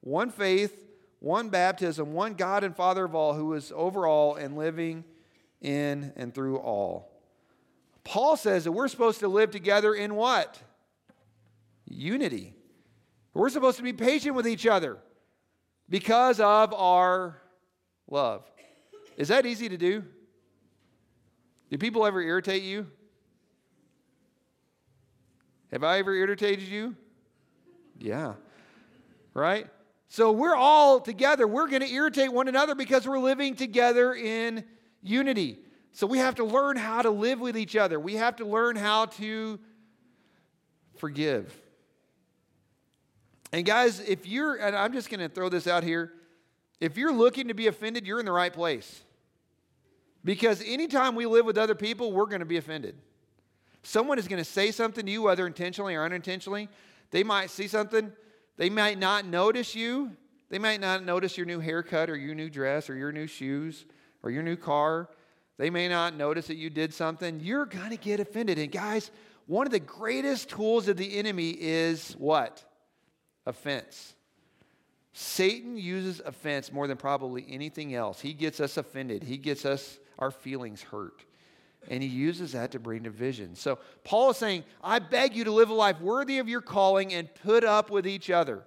one 0.00 0.30
faith, 0.30 0.80
one 1.20 1.48
baptism, 1.48 2.12
one 2.12 2.34
God 2.34 2.64
and 2.64 2.76
Father 2.76 3.04
of 3.04 3.14
all, 3.14 3.34
who 3.34 3.54
is 3.54 3.72
over 3.74 4.06
all 4.06 4.34
and 4.36 4.56
living 4.56 5.04
in 5.60 6.12
and 6.16 6.34
through 6.34 6.58
all. 6.58 7.10
Paul 8.04 8.36
says 8.36 8.64
that 8.64 8.72
we're 8.72 8.88
supposed 8.88 9.20
to 9.20 9.28
live 9.28 9.50
together 9.50 9.94
in 9.94 10.14
what? 10.14 10.60
Unity. 11.86 12.54
We're 13.32 13.48
supposed 13.48 13.78
to 13.78 13.82
be 13.82 13.92
patient 13.92 14.36
with 14.36 14.46
each 14.46 14.66
other 14.66 14.98
because 15.88 16.38
of 16.38 16.72
our 16.74 17.40
love. 18.08 18.44
Is 19.16 19.28
that 19.28 19.46
easy 19.46 19.68
to 19.68 19.76
do? 19.76 20.04
Do 21.70 21.78
people 21.78 22.04
ever 22.06 22.20
irritate 22.20 22.62
you? 22.62 22.86
Have 25.72 25.82
I 25.82 25.98
ever 25.98 26.14
irritated 26.14 26.68
you? 26.68 26.94
Yeah. 27.98 28.34
Right? 29.32 29.66
So 30.08 30.30
we're 30.32 30.54
all 30.54 31.00
together. 31.00 31.46
We're 31.46 31.68
going 31.68 31.82
to 31.82 31.90
irritate 31.90 32.32
one 32.32 32.48
another 32.48 32.74
because 32.74 33.06
we're 33.06 33.18
living 33.18 33.56
together 33.56 34.14
in 34.14 34.64
unity. 35.02 35.58
So 35.92 36.06
we 36.06 36.18
have 36.18 36.36
to 36.36 36.44
learn 36.44 36.76
how 36.76 37.02
to 37.02 37.10
live 37.10 37.40
with 37.40 37.56
each 37.56 37.76
other. 37.76 37.98
We 37.98 38.14
have 38.14 38.36
to 38.36 38.44
learn 38.44 38.76
how 38.76 39.06
to 39.06 39.58
forgive. 40.96 41.56
And 43.52 43.64
guys, 43.64 44.00
if 44.00 44.26
you're, 44.26 44.56
and 44.56 44.74
I'm 44.74 44.92
just 44.92 45.10
going 45.10 45.20
to 45.20 45.28
throw 45.28 45.48
this 45.48 45.66
out 45.66 45.84
here, 45.84 46.12
if 46.80 46.96
you're 46.96 47.12
looking 47.12 47.48
to 47.48 47.54
be 47.54 47.68
offended, 47.68 48.06
you're 48.06 48.18
in 48.18 48.26
the 48.26 48.32
right 48.32 48.52
place. 48.52 49.02
Because 50.24 50.62
anytime 50.66 51.14
we 51.14 51.26
live 51.26 51.46
with 51.46 51.58
other 51.58 51.74
people, 51.74 52.12
we're 52.12 52.26
going 52.26 52.40
to 52.40 52.46
be 52.46 52.56
offended. 52.56 52.96
Someone 53.82 54.18
is 54.18 54.26
going 54.26 54.42
to 54.42 54.50
say 54.50 54.70
something 54.70 55.04
to 55.06 55.12
you, 55.12 55.22
whether 55.22 55.46
intentionally 55.46 55.94
or 55.94 56.04
unintentionally. 56.04 56.68
They 57.10 57.22
might 57.22 57.50
see 57.50 57.68
something 57.68 58.10
they 58.56 58.70
might 58.70 58.98
not 58.98 59.26
notice 59.26 59.74
you. 59.74 60.12
They 60.50 60.58
might 60.58 60.80
not 60.80 61.04
notice 61.04 61.36
your 61.36 61.46
new 61.46 61.60
haircut 61.60 62.08
or 62.10 62.16
your 62.16 62.34
new 62.34 62.48
dress 62.48 62.88
or 62.88 62.94
your 62.94 63.12
new 63.12 63.26
shoes 63.26 63.84
or 64.22 64.30
your 64.30 64.42
new 64.42 64.56
car. 64.56 65.08
They 65.58 65.70
may 65.70 65.88
not 65.88 66.14
notice 66.16 66.48
that 66.48 66.56
you 66.56 66.70
did 66.70 66.92
something. 66.92 67.40
You're 67.40 67.66
going 67.66 67.90
to 67.90 67.96
get 67.96 68.20
offended. 68.20 68.58
And 68.58 68.70
guys, 68.70 69.10
one 69.46 69.66
of 69.66 69.72
the 69.72 69.80
greatest 69.80 70.48
tools 70.50 70.88
of 70.88 70.96
the 70.96 71.18
enemy 71.18 71.50
is 71.50 72.12
what? 72.18 72.64
Offense. 73.46 74.14
Satan 75.12 75.76
uses 75.76 76.20
offense 76.24 76.72
more 76.72 76.88
than 76.88 76.96
probably 76.96 77.46
anything 77.48 77.94
else. 77.94 78.20
He 78.20 78.32
gets 78.32 78.58
us 78.60 78.76
offended, 78.76 79.22
he 79.22 79.36
gets 79.36 79.64
us 79.64 79.98
our 80.18 80.30
feelings 80.30 80.82
hurt. 80.82 81.24
And 81.88 82.02
he 82.02 82.08
uses 82.08 82.52
that 82.52 82.72
to 82.72 82.78
bring 82.78 83.02
division. 83.02 83.54
So 83.54 83.78
Paul 84.04 84.30
is 84.30 84.36
saying, 84.36 84.64
I 84.82 84.98
beg 84.98 85.36
you 85.36 85.44
to 85.44 85.52
live 85.52 85.70
a 85.70 85.74
life 85.74 86.00
worthy 86.00 86.38
of 86.38 86.48
your 86.48 86.60
calling 86.60 87.12
and 87.12 87.28
put 87.42 87.64
up 87.64 87.90
with 87.90 88.06
each 88.06 88.30
other. 88.30 88.64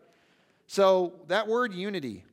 So 0.68 1.14
that 1.28 1.48
word 1.48 1.74
unity, 1.74 2.24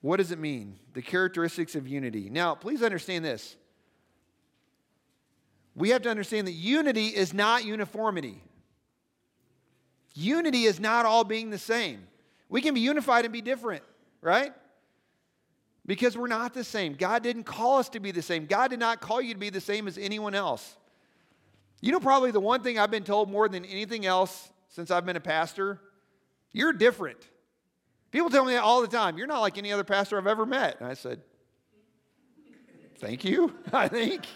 what 0.00 0.18
does 0.18 0.30
it 0.30 0.38
mean? 0.38 0.78
The 0.94 1.02
characteristics 1.02 1.74
of 1.74 1.88
unity. 1.88 2.30
Now, 2.30 2.54
please 2.54 2.82
understand 2.82 3.24
this. 3.24 3.56
We 5.74 5.90
have 5.90 6.02
to 6.02 6.10
understand 6.10 6.46
that 6.46 6.52
unity 6.52 7.06
is 7.08 7.32
not 7.32 7.64
uniformity. 7.64 8.42
Unity 10.14 10.64
is 10.64 10.80
not 10.80 11.06
all 11.06 11.24
being 11.24 11.50
the 11.50 11.58
same. 11.58 12.06
We 12.48 12.60
can 12.60 12.74
be 12.74 12.80
unified 12.80 13.24
and 13.24 13.32
be 13.32 13.40
different, 13.40 13.84
right? 14.20 14.52
Because 15.88 16.16
we're 16.16 16.28
not 16.28 16.54
the 16.54 16.62
same. 16.62 16.94
God 16.94 17.24
didn't 17.24 17.44
call 17.44 17.78
us 17.78 17.88
to 17.88 17.98
be 17.98 18.12
the 18.12 18.22
same. 18.22 18.46
God 18.46 18.68
did 18.68 18.78
not 18.78 19.00
call 19.00 19.20
you 19.20 19.34
to 19.34 19.40
be 19.40 19.50
the 19.50 19.60
same 19.60 19.88
as 19.88 19.98
anyone 19.98 20.36
else. 20.36 20.76
You 21.80 21.90
know, 21.90 21.98
probably 21.98 22.30
the 22.30 22.38
one 22.38 22.62
thing 22.62 22.78
I've 22.78 22.92
been 22.92 23.02
told 23.04 23.28
more 23.28 23.48
than 23.48 23.64
anything 23.64 24.06
else 24.06 24.50
since 24.68 24.92
I've 24.92 25.04
been 25.04 25.16
a 25.16 25.20
pastor 25.20 25.80
you're 26.52 26.72
different. 26.72 27.18
People 28.10 28.30
tell 28.30 28.44
me 28.44 28.54
that 28.54 28.62
all 28.62 28.80
the 28.80 28.88
time. 28.88 29.18
You're 29.18 29.26
not 29.26 29.40
like 29.40 29.58
any 29.58 29.72
other 29.72 29.84
pastor 29.84 30.18
I've 30.18 30.26
ever 30.26 30.46
met. 30.46 30.80
And 30.80 30.88
I 30.88 30.94
said, 30.94 31.20
Thank 32.98 33.24
you, 33.24 33.54
I 33.72 33.86
think. 33.86 34.26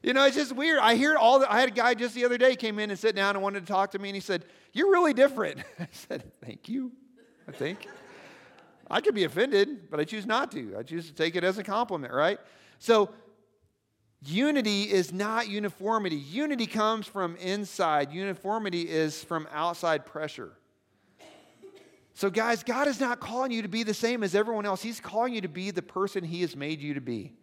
You 0.00 0.12
know, 0.12 0.24
it's 0.26 0.36
just 0.36 0.54
weird. 0.54 0.78
I 0.78 0.94
hear 0.94 1.16
all 1.16 1.40
the, 1.40 1.52
I 1.52 1.58
had 1.58 1.70
a 1.70 1.72
guy 1.72 1.94
just 1.94 2.14
the 2.14 2.24
other 2.24 2.38
day 2.38 2.54
came 2.54 2.78
in 2.78 2.90
and 2.90 2.98
sat 2.98 3.16
down 3.16 3.34
and 3.34 3.42
wanted 3.42 3.66
to 3.66 3.66
talk 3.66 3.90
to 3.92 3.98
me, 3.98 4.10
and 4.10 4.16
he 4.16 4.20
said, 4.20 4.44
You're 4.72 4.92
really 4.92 5.12
different. 5.12 5.58
I 5.80 5.88
said, 5.92 6.30
Thank 6.44 6.68
you, 6.68 6.92
I 7.48 7.52
think. 7.52 7.88
I 8.90 9.00
could 9.00 9.14
be 9.14 9.24
offended, 9.24 9.90
but 9.90 10.00
I 10.00 10.04
choose 10.04 10.26
not 10.26 10.50
to. 10.52 10.76
I 10.78 10.82
choose 10.82 11.06
to 11.08 11.14
take 11.14 11.36
it 11.36 11.44
as 11.44 11.58
a 11.58 11.64
compliment, 11.64 12.12
right? 12.12 12.38
So, 12.78 13.10
unity 14.24 14.84
is 14.84 15.12
not 15.12 15.48
uniformity. 15.48 16.16
Unity 16.16 16.66
comes 16.66 17.06
from 17.06 17.36
inside, 17.36 18.12
uniformity 18.12 18.88
is 18.88 19.22
from 19.22 19.46
outside 19.52 20.06
pressure. 20.06 20.52
So, 22.14 22.30
guys, 22.30 22.64
God 22.64 22.88
is 22.88 22.98
not 22.98 23.20
calling 23.20 23.52
you 23.52 23.62
to 23.62 23.68
be 23.68 23.84
the 23.84 23.94
same 23.94 24.24
as 24.24 24.34
everyone 24.34 24.66
else. 24.66 24.82
He's 24.82 24.98
calling 24.98 25.34
you 25.34 25.40
to 25.42 25.48
be 25.48 25.70
the 25.70 25.82
person 25.82 26.24
He 26.24 26.40
has 26.40 26.56
made 26.56 26.80
you 26.80 26.94
to 26.94 27.00
be. 27.00 27.34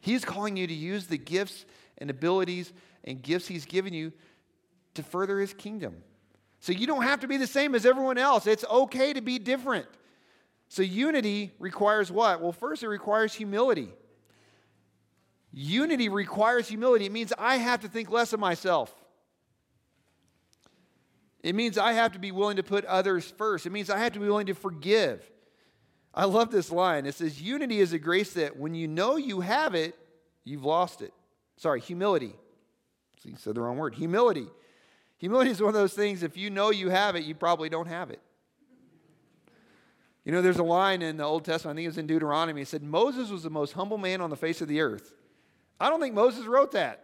He's 0.00 0.24
calling 0.24 0.56
you 0.56 0.66
to 0.66 0.74
use 0.74 1.06
the 1.06 1.16
gifts 1.16 1.64
and 1.96 2.10
abilities 2.10 2.72
and 3.04 3.22
gifts 3.22 3.48
He's 3.48 3.64
given 3.64 3.94
you 3.94 4.12
to 4.92 5.02
further 5.02 5.38
His 5.38 5.54
kingdom. 5.54 6.02
So, 6.60 6.72
you 6.72 6.86
don't 6.86 7.04
have 7.04 7.20
to 7.20 7.28
be 7.28 7.38
the 7.38 7.46
same 7.46 7.74
as 7.74 7.86
everyone 7.86 8.18
else. 8.18 8.46
It's 8.46 8.64
okay 8.64 9.14
to 9.14 9.22
be 9.22 9.38
different. 9.38 9.86
So, 10.68 10.82
unity 10.82 11.52
requires 11.58 12.12
what? 12.12 12.42
Well, 12.42 12.52
first, 12.52 12.82
it 12.82 12.88
requires 12.88 13.32
humility. 13.32 13.90
Unity 15.52 16.08
requires 16.08 16.68
humility. 16.68 17.06
It 17.06 17.12
means 17.12 17.32
I 17.38 17.56
have 17.56 17.80
to 17.80 17.88
think 17.88 18.10
less 18.10 18.32
of 18.32 18.40
myself. 18.40 18.94
It 21.42 21.54
means 21.54 21.78
I 21.78 21.92
have 21.92 22.12
to 22.12 22.18
be 22.18 22.32
willing 22.32 22.56
to 22.56 22.62
put 22.62 22.84
others 22.84 23.32
first. 23.38 23.64
It 23.64 23.70
means 23.70 23.88
I 23.88 23.98
have 23.98 24.12
to 24.12 24.20
be 24.20 24.26
willing 24.26 24.46
to 24.46 24.54
forgive. 24.54 25.30
I 26.12 26.24
love 26.24 26.50
this 26.50 26.70
line. 26.70 27.06
It 27.06 27.14
says, 27.14 27.40
Unity 27.40 27.80
is 27.80 27.92
a 27.92 27.98
grace 27.98 28.34
that 28.34 28.56
when 28.56 28.74
you 28.74 28.88
know 28.88 29.16
you 29.16 29.40
have 29.40 29.74
it, 29.74 29.96
you've 30.44 30.64
lost 30.64 31.00
it. 31.00 31.12
Sorry, 31.56 31.80
humility. 31.80 32.34
See, 33.22 33.34
said 33.36 33.54
the 33.54 33.60
wrong 33.60 33.78
word. 33.78 33.94
Humility. 33.94 34.48
Humility 35.18 35.50
is 35.50 35.60
one 35.60 35.68
of 35.68 35.74
those 35.74 35.94
things, 35.94 36.22
if 36.22 36.36
you 36.36 36.50
know 36.50 36.70
you 36.70 36.90
have 36.90 37.16
it, 37.16 37.24
you 37.24 37.34
probably 37.34 37.68
don't 37.68 37.88
have 37.88 38.10
it. 38.10 38.20
You 40.28 40.34
know, 40.34 40.42
there's 40.42 40.58
a 40.58 40.62
line 40.62 41.00
in 41.00 41.16
the 41.16 41.24
Old 41.24 41.46
Testament, 41.46 41.74
I 41.74 41.76
think 41.78 41.84
it 41.86 41.88
was 41.88 41.96
in 41.96 42.06
Deuteronomy, 42.06 42.60
it 42.60 42.68
said, 42.68 42.82
Moses 42.82 43.30
was 43.30 43.44
the 43.44 43.48
most 43.48 43.72
humble 43.72 43.96
man 43.96 44.20
on 44.20 44.28
the 44.28 44.36
face 44.36 44.60
of 44.60 44.68
the 44.68 44.82
earth. 44.82 45.14
I 45.80 45.88
don't 45.88 46.02
think 46.02 46.14
Moses 46.14 46.44
wrote 46.44 46.72
that. 46.72 47.02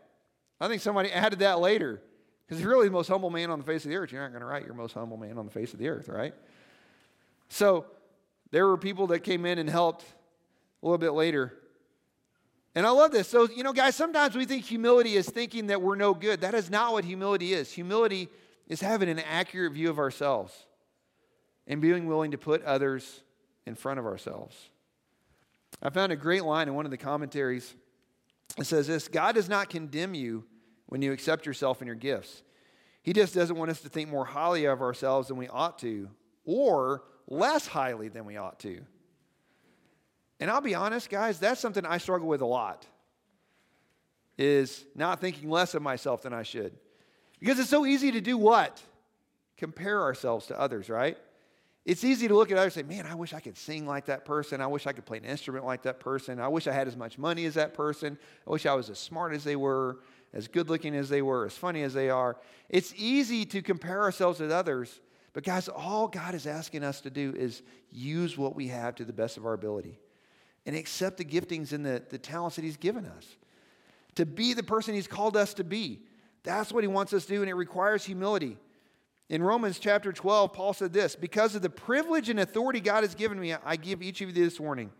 I 0.60 0.68
think 0.68 0.82
somebody 0.82 1.10
added 1.10 1.38
that 1.38 1.58
later. 1.58 2.02
Because 2.46 2.60
you're 2.60 2.70
really 2.70 2.88
the 2.88 2.92
most 2.92 3.08
humble 3.08 3.30
man 3.30 3.50
on 3.50 3.58
the 3.58 3.64
face 3.64 3.82
of 3.86 3.88
the 3.88 3.96
earth. 3.96 4.12
You're 4.12 4.20
not 4.20 4.32
going 4.32 4.42
to 4.42 4.46
write 4.46 4.66
your 4.66 4.74
most 4.74 4.92
humble 4.92 5.16
man 5.16 5.38
on 5.38 5.46
the 5.46 5.50
face 5.50 5.72
of 5.72 5.78
the 5.78 5.88
earth, 5.88 6.10
right? 6.10 6.34
So 7.48 7.86
there 8.50 8.66
were 8.66 8.76
people 8.76 9.06
that 9.06 9.20
came 9.20 9.46
in 9.46 9.58
and 9.58 9.70
helped 9.70 10.02
a 10.02 10.86
little 10.86 10.98
bit 10.98 11.12
later. 11.12 11.54
And 12.74 12.86
I 12.86 12.90
love 12.90 13.10
this. 13.10 13.26
So, 13.26 13.48
you 13.48 13.62
know, 13.62 13.72
guys, 13.72 13.96
sometimes 13.96 14.36
we 14.36 14.44
think 14.44 14.66
humility 14.66 15.16
is 15.16 15.26
thinking 15.26 15.68
that 15.68 15.80
we're 15.80 15.96
no 15.96 16.12
good. 16.12 16.42
That 16.42 16.52
is 16.52 16.68
not 16.68 16.92
what 16.92 17.06
humility 17.06 17.54
is. 17.54 17.72
Humility 17.72 18.28
is 18.68 18.82
having 18.82 19.08
an 19.08 19.20
accurate 19.20 19.72
view 19.72 19.88
of 19.88 19.98
ourselves 19.98 20.66
and 21.66 21.80
being 21.80 22.06
willing 22.06 22.30
to 22.32 22.38
put 22.38 22.62
others 22.64 23.22
in 23.66 23.74
front 23.74 23.98
of 23.98 24.06
ourselves. 24.06 24.56
I 25.82 25.90
found 25.90 26.12
a 26.12 26.16
great 26.16 26.44
line 26.44 26.68
in 26.68 26.74
one 26.74 26.84
of 26.84 26.90
the 26.90 26.96
commentaries. 26.96 27.74
It 28.58 28.64
says 28.64 28.86
this 28.86 29.08
God 29.08 29.34
does 29.34 29.48
not 29.48 29.70
condemn 29.70 30.14
you 30.14 30.44
when 30.86 31.02
you 31.02 31.12
accept 31.12 31.46
yourself 31.46 31.80
and 31.80 31.86
your 31.86 31.96
gifts. 31.96 32.42
He 33.02 33.12
just 33.12 33.34
doesn't 33.34 33.56
want 33.56 33.70
us 33.70 33.82
to 33.82 33.88
think 33.88 34.08
more 34.08 34.24
highly 34.24 34.64
of 34.64 34.80
ourselves 34.80 35.28
than 35.28 35.36
we 35.36 35.48
ought 35.48 35.78
to, 35.80 36.08
or 36.44 37.02
less 37.28 37.66
highly 37.66 38.08
than 38.08 38.24
we 38.24 38.36
ought 38.36 38.58
to. 38.60 38.80
And 40.40 40.50
I'll 40.50 40.60
be 40.60 40.74
honest, 40.74 41.10
guys, 41.10 41.38
that's 41.38 41.60
something 41.60 41.84
I 41.84 41.98
struggle 41.98 42.28
with 42.28 42.40
a 42.40 42.46
lot. 42.46 42.86
Is 44.36 44.84
not 44.94 45.20
thinking 45.20 45.48
less 45.48 45.74
of 45.74 45.82
myself 45.82 46.22
than 46.22 46.32
I 46.32 46.42
should. 46.42 46.74
Because 47.40 47.58
it's 47.58 47.70
so 47.70 47.86
easy 47.86 48.12
to 48.12 48.20
do 48.20 48.38
what? 48.38 48.80
Compare 49.56 50.02
ourselves 50.02 50.46
to 50.46 50.58
others, 50.58 50.88
right? 50.88 51.18
It's 51.84 52.02
easy 52.02 52.28
to 52.28 52.34
look 52.34 52.50
at 52.50 52.56
others 52.56 52.76
and 52.76 52.88
say, 52.88 52.96
man, 52.96 53.06
I 53.06 53.14
wish 53.14 53.34
I 53.34 53.40
could 53.40 53.58
sing 53.58 53.86
like 53.86 54.06
that 54.06 54.24
person. 54.24 54.60
I 54.60 54.66
wish 54.66 54.86
I 54.86 54.92
could 54.92 55.04
play 55.04 55.18
an 55.18 55.24
instrument 55.24 55.66
like 55.66 55.82
that 55.82 56.00
person. 56.00 56.40
I 56.40 56.48
wish 56.48 56.66
I 56.66 56.72
had 56.72 56.88
as 56.88 56.96
much 56.96 57.18
money 57.18 57.44
as 57.44 57.54
that 57.54 57.74
person. 57.74 58.18
I 58.46 58.50
wish 58.50 58.64
I 58.64 58.74
was 58.74 58.88
as 58.88 58.98
smart 58.98 59.34
as 59.34 59.44
they 59.44 59.56
were 59.56 59.98
as 60.34 60.48
good 60.48 60.68
looking 60.68 60.96
as 60.96 61.08
they 61.08 61.22
were, 61.22 61.46
as 61.46 61.56
funny 61.56 61.82
as 61.82 61.94
they 61.94 62.10
are. 62.10 62.36
It's 62.68 62.92
easy 62.96 63.44
to 63.46 63.62
compare 63.62 64.02
ourselves 64.02 64.40
with 64.40 64.50
others, 64.50 65.00
but 65.32 65.44
guys, 65.44 65.68
all 65.68 66.08
God 66.08 66.34
is 66.34 66.46
asking 66.46 66.82
us 66.82 67.00
to 67.02 67.10
do 67.10 67.34
is 67.36 67.62
use 67.90 68.36
what 68.36 68.54
we 68.54 68.68
have 68.68 68.94
to 68.96 69.04
the 69.04 69.12
best 69.12 69.36
of 69.36 69.46
our 69.46 69.52
ability 69.52 69.98
and 70.66 70.74
accept 70.74 71.18
the 71.18 71.24
giftings 71.24 71.72
and 71.72 71.84
the, 71.84 72.02
the 72.08 72.18
talents 72.18 72.56
that 72.56 72.64
He's 72.64 72.76
given 72.76 73.06
us. 73.06 73.36
To 74.16 74.26
be 74.26 74.54
the 74.54 74.62
person 74.62 74.94
He's 74.94 75.06
called 75.06 75.36
us 75.36 75.54
to 75.54 75.64
be. 75.64 76.00
That's 76.42 76.72
what 76.72 76.82
He 76.84 76.88
wants 76.88 77.12
us 77.12 77.26
to 77.26 77.34
do, 77.34 77.40
and 77.42 77.50
it 77.50 77.54
requires 77.54 78.04
humility. 78.04 78.56
In 79.30 79.42
Romans 79.42 79.78
chapter 79.78 80.12
12, 80.12 80.52
Paul 80.52 80.72
said 80.72 80.92
this 80.92 81.16
Because 81.16 81.54
of 81.54 81.62
the 81.62 81.70
privilege 81.70 82.28
and 82.28 82.40
authority 82.40 82.80
God 82.80 83.04
has 83.04 83.14
given 83.14 83.38
me, 83.38 83.54
I 83.54 83.76
give 83.76 84.02
each 84.02 84.20
of 84.20 84.28
you 84.28 84.34
this 84.34 84.60
warning. 84.60 84.90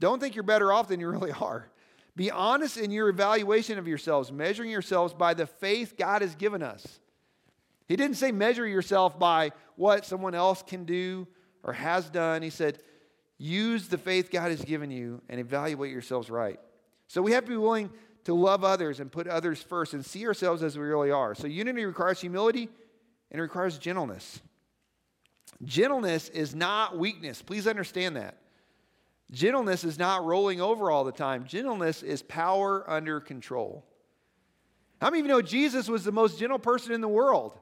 Don't 0.00 0.20
think 0.20 0.34
you're 0.34 0.42
better 0.44 0.72
off 0.72 0.88
than 0.88 1.00
you 1.00 1.08
really 1.08 1.32
are. 1.32 1.70
Be 2.16 2.30
honest 2.30 2.76
in 2.76 2.90
your 2.90 3.08
evaluation 3.08 3.78
of 3.78 3.86
yourselves, 3.86 4.32
measuring 4.32 4.70
yourselves 4.70 5.14
by 5.14 5.34
the 5.34 5.46
faith 5.46 5.94
God 5.96 6.22
has 6.22 6.34
given 6.34 6.62
us. 6.62 7.00
He 7.86 7.96
didn't 7.96 8.16
say 8.16 8.32
measure 8.32 8.66
yourself 8.66 9.18
by 9.18 9.52
what 9.76 10.04
someone 10.04 10.34
else 10.34 10.62
can 10.66 10.84
do 10.84 11.28
or 11.62 11.72
has 11.72 12.10
done. 12.10 12.42
He 12.42 12.50
said, 12.50 12.80
use 13.38 13.88
the 13.88 13.98
faith 13.98 14.30
God 14.30 14.50
has 14.50 14.64
given 14.64 14.90
you 14.90 15.22
and 15.28 15.40
evaluate 15.40 15.92
yourselves 15.92 16.28
right. 16.28 16.58
So 17.06 17.22
we 17.22 17.32
have 17.32 17.44
to 17.44 17.50
be 17.50 17.56
willing 17.56 17.90
to 18.24 18.34
love 18.34 18.64
others 18.64 19.00
and 19.00 19.10
put 19.10 19.28
others 19.28 19.62
first 19.62 19.94
and 19.94 20.04
see 20.04 20.26
ourselves 20.26 20.62
as 20.62 20.76
we 20.76 20.84
really 20.84 21.12
are. 21.12 21.34
So 21.34 21.46
unity 21.46 21.84
requires 21.84 22.20
humility 22.20 22.68
and 23.30 23.38
it 23.38 23.42
requires 23.42 23.78
gentleness. 23.78 24.40
Gentleness 25.64 26.28
is 26.28 26.54
not 26.54 26.96
weakness. 26.98 27.42
Please 27.42 27.66
understand 27.66 28.16
that. 28.16 28.36
Gentleness 29.30 29.84
is 29.84 29.98
not 29.98 30.24
rolling 30.24 30.60
over 30.60 30.90
all 30.90 31.04
the 31.04 31.12
time, 31.12 31.44
gentleness 31.44 32.02
is 32.02 32.22
power 32.22 32.88
under 32.88 33.20
control. 33.20 33.84
How 35.00 35.10
many 35.10 35.20
of 35.20 35.26
you 35.26 35.32
know 35.32 35.42
Jesus 35.42 35.88
was 35.88 36.04
the 36.04 36.12
most 36.12 36.38
gentle 36.38 36.58
person 36.58 36.92
in 36.92 37.00
the 37.00 37.08
world? 37.08 37.58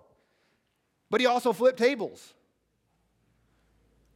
But 1.11 1.21
he 1.21 1.27
also 1.27 1.53
flipped 1.53 1.79
tables. 1.79 2.35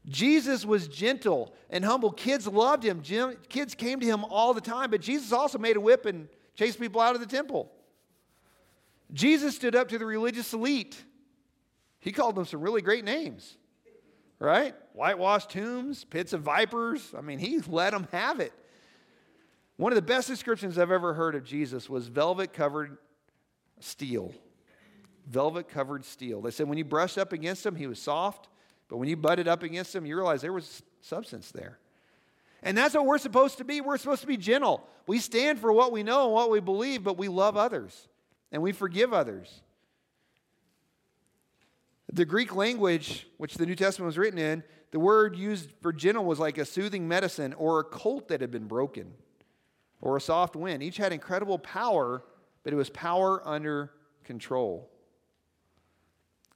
Jesus 0.09 0.65
was 0.65 0.89
gentle 0.89 1.55
and 1.69 1.85
humble. 1.85 2.11
Kids 2.11 2.47
loved 2.47 2.83
him. 2.83 3.03
Kids 3.49 3.75
came 3.75 4.01
to 4.01 4.07
him 4.07 4.25
all 4.25 4.55
the 4.55 4.61
time, 4.61 4.91
but 4.91 5.01
Jesus 5.01 5.33
also 5.33 5.59
made 5.59 5.77
a 5.77 5.81
whip 5.81 6.07
and 6.07 6.29
chased 6.55 6.81
people 6.81 7.01
out 7.01 7.15
of 7.15 7.21
the 7.21 7.27
temple. 7.27 7.71
Jesus 9.13 9.55
stood 9.55 9.77
up 9.77 9.89
to 9.89 9.99
the 9.99 10.07
religious 10.07 10.53
elite. 10.53 11.03
He 12.01 12.13
called 12.13 12.35
them 12.35 12.45
some 12.45 12.61
really 12.61 12.83
great 12.83 13.05
names 13.05 13.57
right? 14.41 14.75
Whitewashed 14.95 15.51
tombs, 15.51 16.03
pits 16.05 16.33
of 16.33 16.41
vipers. 16.41 17.15
I 17.17 17.21
mean, 17.21 17.39
he 17.39 17.61
let 17.61 17.93
them 17.93 18.09
have 18.11 18.41
it. 18.41 18.53
One 19.77 19.93
of 19.93 19.97
the 19.97 20.03
best 20.03 20.27
descriptions 20.27 20.79
I've 20.79 20.91
ever 20.91 21.15
heard 21.15 21.35
of 21.35 21.45
Jesus 21.45 21.89
was 21.89 22.09
velvet 22.09 22.53
covered 22.53 22.99
steel. 23.79 24.35
Velvet 25.27 25.69
covered 25.69 26.05
steel. 26.05 26.41
They 26.41 26.51
said 26.51 26.69
when 26.69 26.79
you 26.79 26.85
brushed 26.85 27.19
up 27.19 27.33
against 27.33 27.65
him, 27.65 27.77
he 27.77 27.87
was 27.87 28.01
soft, 28.01 28.49
but 28.89 28.97
when 28.97 29.09
you 29.09 29.17
butted 29.17 29.47
up 29.47 29.63
against 29.63 29.95
him, 29.95 30.05
you 30.05 30.17
realized 30.17 30.43
there 30.43 30.53
was 30.53 30.83
substance 31.01 31.53
there. 31.53 31.79
And 32.63 32.77
that's 32.77 32.95
what 32.95 33.07
we're 33.07 33.19
supposed 33.19 33.59
to 33.59 33.65
be. 33.65 33.81
We're 33.81 33.97
supposed 33.97 34.21
to 34.23 34.27
be 34.27 34.37
gentle. 34.37 34.87
We 35.07 35.19
stand 35.19 35.61
for 35.61 35.73
what 35.73 35.93
we 35.93 36.03
know 36.03 36.25
and 36.25 36.35
what 36.35 36.51
we 36.51 36.61
believe, 36.61 37.03
but 37.03 37.17
we 37.17 37.29
love 37.29 37.57
others 37.57 38.09
and 38.53 38.61
we 38.63 38.73
forgive 38.73 39.15
others. 39.15 39.63
The 42.13 42.25
Greek 42.25 42.55
language, 42.55 43.27
which 43.37 43.55
the 43.55 43.67
New 43.67 43.77
Testament 43.77 44.07
was 44.07 44.19
written 44.19 44.39
in, 44.39 44.65
the 44.91 44.99
word 44.99 45.37
used 45.37 45.71
for 45.81 45.93
gentle 45.93 46.25
was 46.25 46.39
like 46.39 46.59
a 46.59 46.65
soothing 46.65 47.07
medicine 47.07 47.55
or 47.55 47.81
a 47.81 47.85
colt 47.85 48.29
that 48.29 48.41
had 48.41 48.51
been 48.51 48.67
broken 48.67 49.13
or 50.01 50.17
a 50.17 50.21
soft 50.21 50.57
wind. 50.57 50.83
Each 50.83 50.97
had 50.97 51.13
incredible 51.13 51.59
power, 51.59 52.25
but 52.65 52.73
it 52.73 52.77
was 52.77 52.91
power 52.91 53.47
under 53.47 53.93
control. 54.25 54.91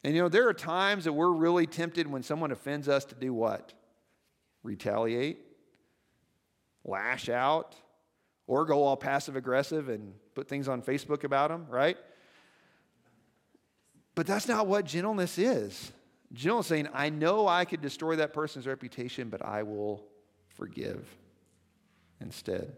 And 0.02 0.14
you 0.14 0.22
know, 0.22 0.28
there 0.28 0.48
are 0.48 0.54
times 0.54 1.04
that 1.04 1.12
we're 1.12 1.30
really 1.30 1.66
tempted 1.66 2.06
when 2.06 2.22
someone 2.22 2.50
offends 2.50 2.88
us 2.88 3.04
to 3.06 3.14
do 3.14 3.32
what? 3.32 3.72
Retaliate, 4.62 5.38
lash 6.84 7.28
out, 7.28 7.76
or 8.46 8.64
go 8.64 8.82
all 8.82 8.96
passive 8.96 9.36
aggressive 9.36 9.88
and 9.88 10.14
put 10.34 10.48
things 10.48 10.68
on 10.68 10.82
Facebook 10.82 11.24
about 11.24 11.50
them, 11.50 11.66
right? 11.70 11.96
But 14.14 14.26
that's 14.26 14.48
not 14.48 14.66
what 14.66 14.84
gentleness 14.84 15.38
is. 15.38 15.92
Gentleness 16.32 16.66
saying, 16.66 16.88
I 16.92 17.10
know 17.10 17.48
I 17.48 17.64
could 17.64 17.80
destroy 17.80 18.16
that 18.16 18.32
person's 18.32 18.66
reputation, 18.66 19.28
but 19.28 19.44
I 19.44 19.62
will 19.62 20.04
forgive 20.48 21.06
instead. 22.20 22.76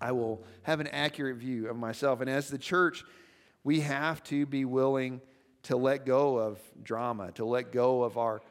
I 0.00 0.12
will 0.12 0.42
have 0.62 0.80
an 0.80 0.88
accurate 0.88 1.36
view 1.36 1.68
of 1.68 1.76
myself. 1.76 2.20
And 2.20 2.28
as 2.28 2.48
the 2.48 2.58
church, 2.58 3.04
we 3.64 3.80
have 3.80 4.22
to 4.24 4.46
be 4.46 4.64
willing 4.64 5.20
to 5.64 5.76
let 5.76 6.04
go 6.04 6.38
of 6.38 6.58
drama, 6.82 7.32
to 7.32 7.44
let 7.44 7.72
go 7.72 8.02
of 8.02 8.18
our 8.18 8.42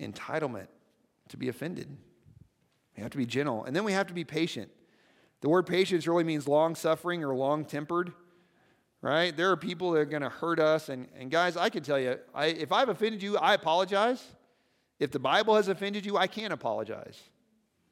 entitlement 0.00 0.68
to 1.28 1.36
be 1.36 1.48
offended. 1.48 1.88
We 2.96 3.02
have 3.02 3.12
to 3.12 3.18
be 3.18 3.26
gentle. 3.26 3.64
And 3.64 3.74
then 3.74 3.84
we 3.84 3.92
have 3.92 4.06
to 4.08 4.14
be 4.14 4.24
patient. 4.24 4.70
The 5.40 5.48
word 5.48 5.66
patience 5.66 6.06
really 6.06 6.24
means 6.24 6.46
long 6.46 6.74
suffering 6.74 7.24
or 7.24 7.34
long 7.34 7.64
tempered, 7.64 8.12
right? 9.02 9.36
There 9.36 9.50
are 9.50 9.56
people 9.56 9.90
that 9.90 9.98
are 9.98 10.04
going 10.04 10.22
to 10.22 10.28
hurt 10.28 10.60
us. 10.60 10.88
And, 10.88 11.08
and 11.18 11.30
guys, 11.30 11.56
I 11.56 11.68
can 11.68 11.82
tell 11.82 11.98
you, 11.98 12.18
I, 12.34 12.46
if 12.46 12.72
I've 12.72 12.88
offended 12.88 13.22
you, 13.22 13.36
I 13.36 13.54
apologize. 13.54 14.24
If 14.98 15.10
the 15.10 15.18
Bible 15.18 15.56
has 15.56 15.66
offended 15.66 16.06
you, 16.06 16.16
I 16.16 16.28
can't 16.28 16.52
apologize, 16.52 17.20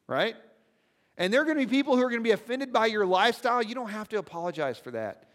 right? 0.07 0.35
And 1.17 1.31
there 1.31 1.41
are 1.41 1.45
going 1.45 1.57
to 1.57 1.65
be 1.65 1.69
people 1.69 1.97
who 1.97 2.01
are 2.03 2.09
going 2.09 2.21
to 2.21 2.27
be 2.27 2.31
offended 2.31 2.71
by 2.71 2.85
your 2.85 3.05
lifestyle. 3.05 3.61
You 3.61 3.75
don't 3.75 3.89
have 3.89 4.07
to 4.09 4.17
apologize 4.17 4.77
for 4.77 4.91
that. 4.91 5.25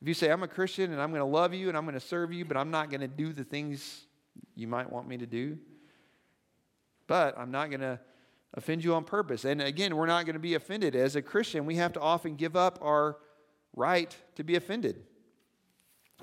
If 0.00 0.08
you 0.08 0.14
say, 0.14 0.30
I'm 0.30 0.42
a 0.42 0.48
Christian 0.48 0.92
and 0.92 1.00
I'm 1.00 1.10
going 1.10 1.20
to 1.20 1.24
love 1.24 1.54
you 1.54 1.68
and 1.68 1.78
I'm 1.78 1.84
going 1.84 1.94
to 1.94 2.00
serve 2.00 2.32
you, 2.32 2.44
but 2.44 2.56
I'm 2.56 2.72
not 2.72 2.90
going 2.90 3.02
to 3.02 3.08
do 3.08 3.32
the 3.32 3.44
things 3.44 4.02
you 4.56 4.66
might 4.66 4.90
want 4.90 5.06
me 5.06 5.16
to 5.18 5.26
do, 5.26 5.56
but 7.06 7.38
I'm 7.38 7.52
not 7.52 7.70
going 7.70 7.82
to 7.82 8.00
offend 8.54 8.82
you 8.82 8.94
on 8.94 9.04
purpose. 9.04 9.44
And 9.44 9.62
again, 9.62 9.96
we're 9.96 10.06
not 10.06 10.26
going 10.26 10.34
to 10.34 10.40
be 10.40 10.54
offended. 10.54 10.96
As 10.96 11.14
a 11.14 11.22
Christian, 11.22 11.64
we 11.66 11.76
have 11.76 11.92
to 11.92 12.00
often 12.00 12.34
give 12.34 12.56
up 12.56 12.80
our 12.82 13.18
right 13.76 14.14
to 14.34 14.42
be 14.42 14.56
offended. 14.56 15.04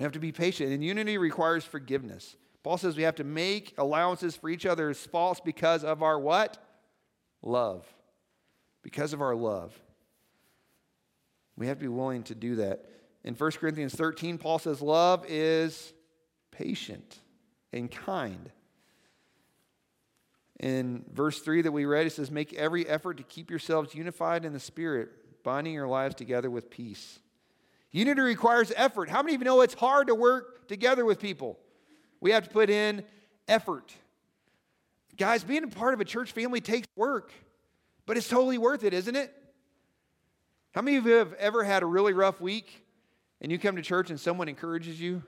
We 0.00 0.02
have 0.02 0.12
to 0.12 0.18
be 0.18 0.32
patient. 0.32 0.72
And 0.72 0.82
unity 0.82 1.16
requires 1.16 1.64
forgiveness. 1.64 2.34
Paul 2.64 2.78
says 2.78 2.96
we 2.96 3.04
have 3.04 3.16
to 3.16 3.24
make 3.24 3.74
allowances 3.78 4.34
for 4.34 4.48
each 4.48 4.66
other's 4.66 4.98
faults 4.98 5.40
because 5.44 5.84
of 5.84 6.02
our 6.02 6.18
what? 6.18 6.58
Love. 7.42 7.86
Because 8.82 9.12
of 9.12 9.22
our 9.22 9.36
love. 9.36 9.78
We 11.56 11.68
have 11.68 11.76
to 11.78 11.84
be 11.84 11.88
willing 11.88 12.24
to 12.24 12.34
do 12.34 12.56
that. 12.56 12.84
In 13.22 13.34
1 13.34 13.50
Corinthians 13.52 13.94
13, 13.94 14.38
Paul 14.38 14.58
says, 14.58 14.82
Love 14.82 15.24
is 15.28 15.92
patient 16.50 17.18
and 17.72 17.88
kind 17.88 18.50
in 20.60 21.04
verse 21.10 21.40
3 21.40 21.62
that 21.62 21.72
we 21.72 21.86
read, 21.86 22.06
it 22.06 22.12
says, 22.12 22.30
Make 22.30 22.52
every 22.52 22.86
effort 22.86 23.16
to 23.16 23.22
keep 23.22 23.50
yourselves 23.50 23.94
unified 23.94 24.44
in 24.44 24.52
the 24.52 24.60
Spirit, 24.60 25.42
binding 25.42 25.72
your 25.72 25.88
lives 25.88 26.14
together 26.14 26.50
with 26.50 26.70
peace. 26.70 27.18
Unity 27.92 28.20
requires 28.20 28.72
effort. 28.76 29.08
How 29.08 29.22
many 29.22 29.34
of 29.34 29.40
you 29.40 29.44
know 29.44 29.60
it's 29.62 29.74
hard 29.74 30.06
to 30.06 30.14
work 30.14 30.68
together 30.68 31.04
with 31.04 31.20
people? 31.20 31.58
We 32.20 32.30
have 32.32 32.44
to 32.44 32.50
put 32.50 32.70
in 32.70 33.04
effort. 33.48 33.94
Guys, 35.16 35.42
being 35.42 35.64
a 35.64 35.68
part 35.68 35.94
of 35.94 36.00
a 36.00 36.04
church 36.04 36.32
family 36.32 36.60
takes 36.60 36.86
work, 36.96 37.32
but 38.06 38.16
it's 38.16 38.28
totally 38.28 38.58
worth 38.58 38.84
it, 38.84 38.94
isn't 38.94 39.16
it? 39.16 39.34
How 40.72 40.82
many 40.82 40.96
of 40.96 41.06
you 41.06 41.14
have 41.14 41.32
ever 41.34 41.64
had 41.64 41.82
a 41.82 41.86
really 41.86 42.12
rough 42.12 42.40
week 42.40 42.84
and 43.40 43.50
you 43.50 43.58
come 43.58 43.76
to 43.76 43.82
church 43.82 44.10
and 44.10 44.20
someone 44.20 44.48
encourages 44.48 45.00
you 45.00 45.22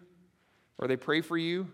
or 0.78 0.87
they 0.87 0.96
pray 0.96 1.20
for 1.20 1.37
you 1.37 1.68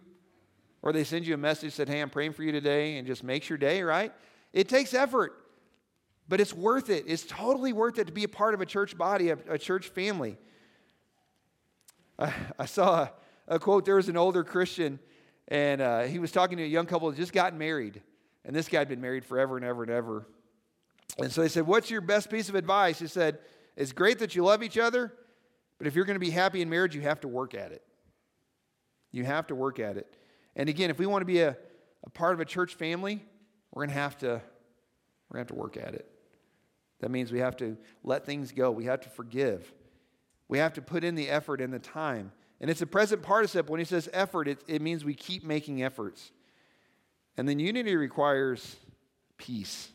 or 0.82 0.92
they 0.92 1.04
send 1.04 1.26
you 1.26 1.34
a 1.34 1.38
message 1.38 1.76
that, 1.76 1.88
hey, 1.88 2.00
I'm 2.00 2.10
praying 2.10 2.32
for 2.32 2.42
you 2.42 2.52
today, 2.52 2.98
and 2.98 3.06
just 3.06 3.24
makes 3.24 3.48
your 3.48 3.58
day, 3.58 3.82
right? 3.82 4.12
It 4.52 4.68
takes 4.68 4.94
effort, 4.94 5.34
but 6.28 6.40
it's 6.40 6.54
worth 6.54 6.88
it. 6.88 7.04
It's 7.06 7.24
totally 7.24 7.72
worth 7.72 7.98
it 7.98 8.06
to 8.06 8.12
be 8.12 8.24
a 8.24 8.28
part 8.28 8.54
of 8.54 8.60
a 8.60 8.66
church 8.66 8.96
body, 8.96 9.30
a, 9.30 9.38
a 9.48 9.58
church 9.58 9.88
family. 9.88 10.38
I, 12.18 12.32
I 12.58 12.66
saw 12.66 13.02
a, 13.02 13.12
a, 13.46 13.58
quote 13.58 13.84
there 13.84 13.96
was 13.96 14.08
an 14.08 14.16
older 14.16 14.42
Christian, 14.42 14.98
and 15.46 15.80
uh, 15.80 16.02
he 16.02 16.18
was 16.18 16.32
talking 16.32 16.58
to 16.58 16.64
a 16.64 16.66
young 16.66 16.86
couple 16.86 17.10
that 17.10 17.16
just 17.16 17.32
gotten 17.32 17.58
married. 17.58 18.02
And 18.44 18.54
this 18.54 18.68
guy 18.68 18.78
had 18.78 18.88
been 18.88 19.00
married 19.00 19.24
forever 19.24 19.56
and 19.56 19.64
ever 19.64 19.82
and 19.82 19.90
ever. 19.90 20.26
And 21.18 21.30
so 21.30 21.42
they 21.42 21.48
said, 21.48 21.66
What's 21.66 21.90
your 21.90 22.00
best 22.00 22.30
piece 22.30 22.48
of 22.48 22.54
advice? 22.54 22.98
He 22.98 23.06
said, 23.06 23.38
It's 23.76 23.92
great 23.92 24.18
that 24.18 24.34
you 24.34 24.44
love 24.44 24.62
each 24.62 24.78
other, 24.78 25.12
but 25.78 25.86
if 25.86 25.94
you're 25.94 26.04
going 26.04 26.16
to 26.16 26.20
be 26.20 26.30
happy 26.30 26.62
in 26.62 26.68
marriage, 26.68 26.94
you 26.94 27.02
have 27.02 27.20
to 27.20 27.28
work 27.28 27.54
at 27.54 27.72
it. 27.72 27.82
You 29.12 29.24
have 29.24 29.46
to 29.48 29.54
work 29.54 29.78
at 29.78 29.96
it. 29.96 30.12
And 30.56 30.68
again, 30.68 30.90
if 30.90 30.98
we 30.98 31.06
want 31.06 31.22
to 31.22 31.26
be 31.26 31.40
a, 31.40 31.56
a 32.04 32.10
part 32.10 32.34
of 32.34 32.40
a 32.40 32.44
church 32.44 32.74
family, 32.74 33.24
we're 33.72 33.82
going 33.86 33.94
to 33.94 34.00
have 34.00 34.18
to 34.18 34.42
we're 35.28 35.36
going 35.36 35.46
to 35.46 35.52
have 35.52 35.58
to 35.58 35.62
work 35.62 35.76
at 35.76 35.94
it. 35.94 36.10
That 37.00 37.10
means 37.10 37.30
we 37.30 37.38
have 37.40 37.56
to 37.58 37.76
let 38.02 38.24
things 38.24 38.50
go. 38.50 38.70
We 38.70 38.84
have 38.86 39.00
to 39.02 39.08
forgive. 39.10 39.72
We 40.48 40.58
have 40.58 40.72
to 40.74 40.82
put 40.82 41.04
in 41.04 41.14
the 41.14 41.28
effort 41.28 41.60
and 41.60 41.72
the 41.72 41.78
time. 41.78 42.32
And 42.60 42.70
it's 42.70 42.82
a 42.82 42.86
present 42.86 43.22
participle. 43.22 43.72
When 43.72 43.80
he 43.80 43.84
says 43.84 44.08
effort, 44.12 44.48
it, 44.48 44.62
it 44.66 44.82
means 44.82 45.04
we 45.04 45.14
keep 45.14 45.44
making 45.44 45.82
efforts. 45.82 46.32
And 47.36 47.48
then 47.48 47.58
unity 47.58 47.94
requires 47.94 48.76
peace. 49.36 49.90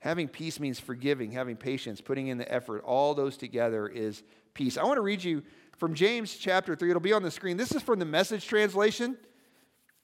Having 0.00 0.28
peace 0.28 0.60
means 0.60 0.80
forgiving, 0.80 1.32
having 1.32 1.56
patience, 1.56 2.00
putting 2.00 2.28
in 2.28 2.38
the 2.38 2.52
effort. 2.52 2.82
All 2.84 3.14
those 3.14 3.36
together 3.36 3.86
is 3.86 4.22
peace. 4.54 4.76
I 4.76 4.84
want 4.84 4.96
to 4.96 5.02
read 5.02 5.22
you 5.22 5.42
from 5.78 5.94
James 5.94 6.36
chapter 6.36 6.74
3. 6.74 6.90
It'll 6.90 7.00
be 7.00 7.12
on 7.12 7.22
the 7.22 7.30
screen. 7.30 7.56
This 7.56 7.72
is 7.72 7.82
from 7.82 7.98
the 7.98 8.04
message 8.04 8.46
translation. 8.46 9.16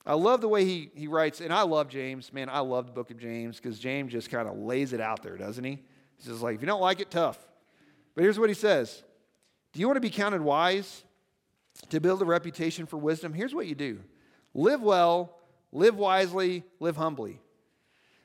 I 0.04 0.14
love 0.14 0.40
the 0.40 0.48
way 0.48 0.64
he, 0.64 0.90
he 0.94 1.06
writes, 1.06 1.40
and 1.40 1.52
I 1.52 1.62
love 1.62 1.88
James. 1.88 2.32
Man, 2.32 2.48
I 2.48 2.60
love 2.60 2.86
the 2.86 2.92
book 2.92 3.10
of 3.10 3.18
James 3.18 3.56
because 3.58 3.78
James 3.78 4.12
just 4.12 4.30
kind 4.30 4.48
of 4.48 4.56
lays 4.56 4.92
it 4.92 5.00
out 5.00 5.22
there, 5.22 5.36
doesn't 5.36 5.62
he? 5.62 5.78
He's 6.16 6.26
just 6.26 6.42
like, 6.42 6.56
if 6.56 6.60
you 6.60 6.66
don't 6.66 6.80
like 6.80 7.00
it, 7.00 7.10
tough. 7.10 7.38
But 8.14 8.24
here's 8.24 8.38
what 8.38 8.50
he 8.50 8.54
says 8.54 9.02
Do 9.72 9.80
you 9.80 9.86
want 9.86 9.96
to 9.96 10.00
be 10.00 10.10
counted 10.10 10.42
wise? 10.42 11.04
To 11.88 12.00
build 12.00 12.20
a 12.20 12.26
reputation 12.26 12.86
for 12.86 12.98
wisdom? 12.98 13.32
Here's 13.32 13.54
what 13.54 13.66
you 13.66 13.74
do 13.74 14.00
live 14.54 14.82
well, 14.82 15.38
live 15.72 15.96
wisely, 15.96 16.64
live 16.80 16.96
humbly. 16.96 17.40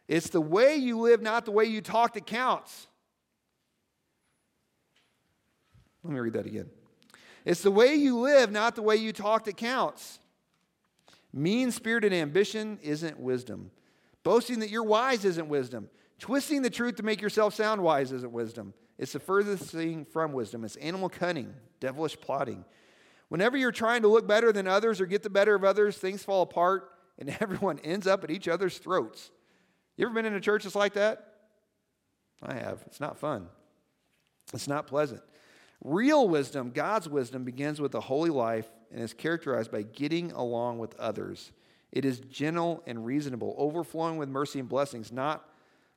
It's 0.08 0.30
the 0.30 0.42
way 0.42 0.76
you 0.76 1.00
live, 1.00 1.22
not 1.22 1.46
the 1.46 1.52
way 1.52 1.66
you 1.66 1.82
talk, 1.82 2.14
that 2.14 2.26
counts. 2.26 2.88
Let 6.04 6.14
me 6.14 6.20
read 6.20 6.34
that 6.34 6.46
again. 6.46 6.70
It's 7.44 7.62
the 7.62 7.72
way 7.72 7.96
you 7.96 8.18
live, 8.20 8.52
not 8.52 8.76
the 8.76 8.82
way 8.82 8.96
you 8.96 9.12
talk, 9.12 9.46
that 9.46 9.58
counts. 9.58 10.20
Mean 11.34 11.72
spirited 11.72 12.14
ambition 12.14 12.80
isn't 12.82 13.20
wisdom. 13.20 13.72
Boasting 14.24 14.60
that 14.60 14.70
you're 14.70 14.84
wise 14.84 15.26
isn't 15.26 15.50
wisdom. 15.50 15.90
Twisting 16.20 16.62
the 16.62 16.70
truth 16.70 16.96
to 16.96 17.04
make 17.04 17.22
yourself 17.22 17.54
sound 17.54 17.82
wise 17.82 18.12
isn't 18.12 18.32
wisdom. 18.32 18.74
It's 18.98 19.14
the 19.14 19.20
furthest 19.20 19.66
thing 19.66 20.06
from 20.06 20.34
wisdom. 20.34 20.64
It's 20.66 20.76
animal 20.78 21.10
cunning, 21.10 21.54
devilish 21.80 22.20
plotting. 22.20 22.66
Whenever 23.30 23.58
you're 23.58 23.72
trying 23.72 24.02
to 24.04 24.08
look 24.08 24.28
better 24.28 24.52
than 24.52 24.68
others 24.68 25.02
or 25.02 25.06
get 25.06 25.24
the 25.24 25.30
better 25.30 25.54
of 25.54 25.64
others, 25.64 25.98
things 25.98 26.24
fall 26.24 26.42
apart 26.42 26.92
and 27.20 27.30
everyone 27.40 27.80
ends 27.80 28.08
up 28.08 28.24
at 28.24 28.32
each 28.32 28.48
other's 28.48 28.78
throats. 28.78 29.32
You 29.98 30.06
ever 30.06 30.14
been 30.14 30.26
in 30.26 30.34
a 30.34 30.42
church 30.42 30.64
that's 30.64 30.76
like 30.76 30.94
that? 30.94 31.34
I 32.42 32.54
have. 32.54 32.84
It's 32.86 33.00
not 33.00 33.18
fun, 33.18 33.48
it's 34.54 34.68
not 34.68 34.88
pleasant. 34.88 35.22
Real 35.84 36.28
wisdom, 36.28 36.72
God's 36.72 37.08
wisdom, 37.08 37.44
begins 37.44 37.80
with 37.80 37.94
a 37.94 38.00
holy 38.00 38.32
life 38.32 38.66
and 38.92 39.00
is 39.00 39.14
characterized 39.14 39.72
by 39.72 39.84
getting 39.84 40.32
along 40.32 40.80
with 40.80 40.96
others. 41.00 41.52
It 41.92 42.04
is 42.04 42.20
gentle 42.20 42.84
and 42.88 43.06
reasonable, 43.06 43.54
overflowing 43.58 44.18
with 44.18 44.28
mercy 44.28 44.60
and 44.60 44.68
blessings, 44.68 45.12
not 45.12 45.48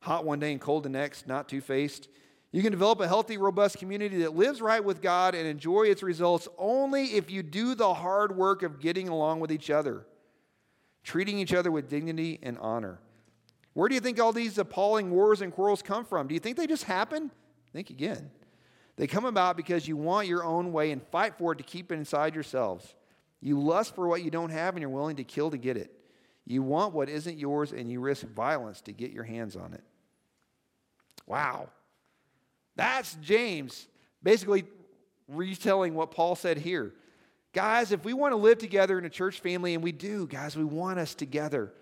hot 0.01 0.25
one 0.27 0.39
day 0.39 0.53
and 0.53 0.61
cold 0.61 0.83
the 0.83 0.91
next, 0.91 1.27
not 1.27 1.49
two 1.49 1.63
faced. 1.63 2.09
You 2.53 2.63
can 2.63 2.73
develop 2.73 3.01
a 3.01 3.07
healthy, 3.07 3.39
robust 3.39 3.79
community 3.79 4.19
that 4.19 4.35
lives 4.35 4.61
right 4.61 4.85
with 4.85 5.01
God 5.01 5.35
and 5.35 5.47
enjoy 5.47 5.85
its 5.85 6.03
results 6.03 6.49
only 6.59 7.05
if 7.15 7.31
you 7.31 7.43
do 7.43 7.75
the 7.75 7.95
hard 7.95 8.37
work 8.37 8.63
of 8.63 8.81
getting 8.81 9.09
along 9.09 9.39
with 9.39 9.53
each 9.53 9.71
other, 9.71 10.05
treating 11.05 11.39
each 11.39 11.55
other 11.55 11.71
with 11.71 11.89
dignity 11.89 12.41
and 12.43 12.59
honor. 12.59 12.99
Where 13.73 13.89
do 13.89 13.95
you 13.95 14.01
think 14.01 14.19
all 14.19 14.33
these 14.33 14.59
appalling 14.59 15.13
wars 15.13 15.43
and 15.43 15.53
quarrels 15.53 15.81
come 15.81 16.05
from? 16.05 16.27
Do 16.27 16.35
you 16.35 16.41
think 16.41 16.57
they 16.57 16.67
just 16.67 16.85
happen? 16.85 17.31
Think 17.73 17.91
again. 17.91 18.31
They 18.97 19.07
come 19.07 19.25
about 19.25 19.57
because 19.57 19.87
you 19.87 19.97
want 19.97 20.27
your 20.27 20.45
own 20.45 20.73
way 20.73 20.91
and 20.91 21.01
fight 21.11 21.39
for 21.39 21.53
it 21.53 21.59
to 21.59 21.65
keep 21.65 21.93
it 21.93 21.95
inside 21.95 22.35
yourselves. 22.35 22.97
You 23.41 23.61
lust 23.61 23.95
for 23.95 24.09
what 24.09 24.25
you 24.25 24.31
don't 24.31 24.51
have 24.51 24.75
and 24.75 24.81
you're 24.81 24.91
willing 24.91 25.17
to 25.17 25.25
kill 25.25 25.51
to 25.53 25.57
get 25.57 25.77
it. 25.77 25.93
You 26.47 26.63
want 26.63 26.95
what 26.95 27.09
isn't 27.09 27.39
yours, 27.39 27.71
and 27.71 27.91
you 27.91 28.01
risk 28.01 28.27
violence 28.27 28.81
to 28.83 28.93
get 28.93 29.13
your 29.13 29.23
hands 29.23 29.55
on 29.55 29.73
it. 29.73 29.85
Wow. 31.27 31.69
That's 32.81 33.15
James 33.17 33.87
basically 34.23 34.65
retelling 35.29 35.95
what 35.95 36.13
Paul 36.13 36.35
said 36.35 36.57
here. 36.57 36.95
Guys, 37.53 37.93
if 37.93 38.07
we 38.07 38.15
want 38.15 38.33
to 38.33 38.37
live 38.37 38.57
together 38.57 38.99
in 38.99 39.05
a 39.05 39.11
church 39.11 39.41
family, 39.41 39.75
and 39.75 39.85
we 39.85 39.93
do, 39.93 40.27
guys, 40.27 40.57
we 40.57 40.65
want 40.65 40.99
us 40.99 41.15
together, 41.15 41.75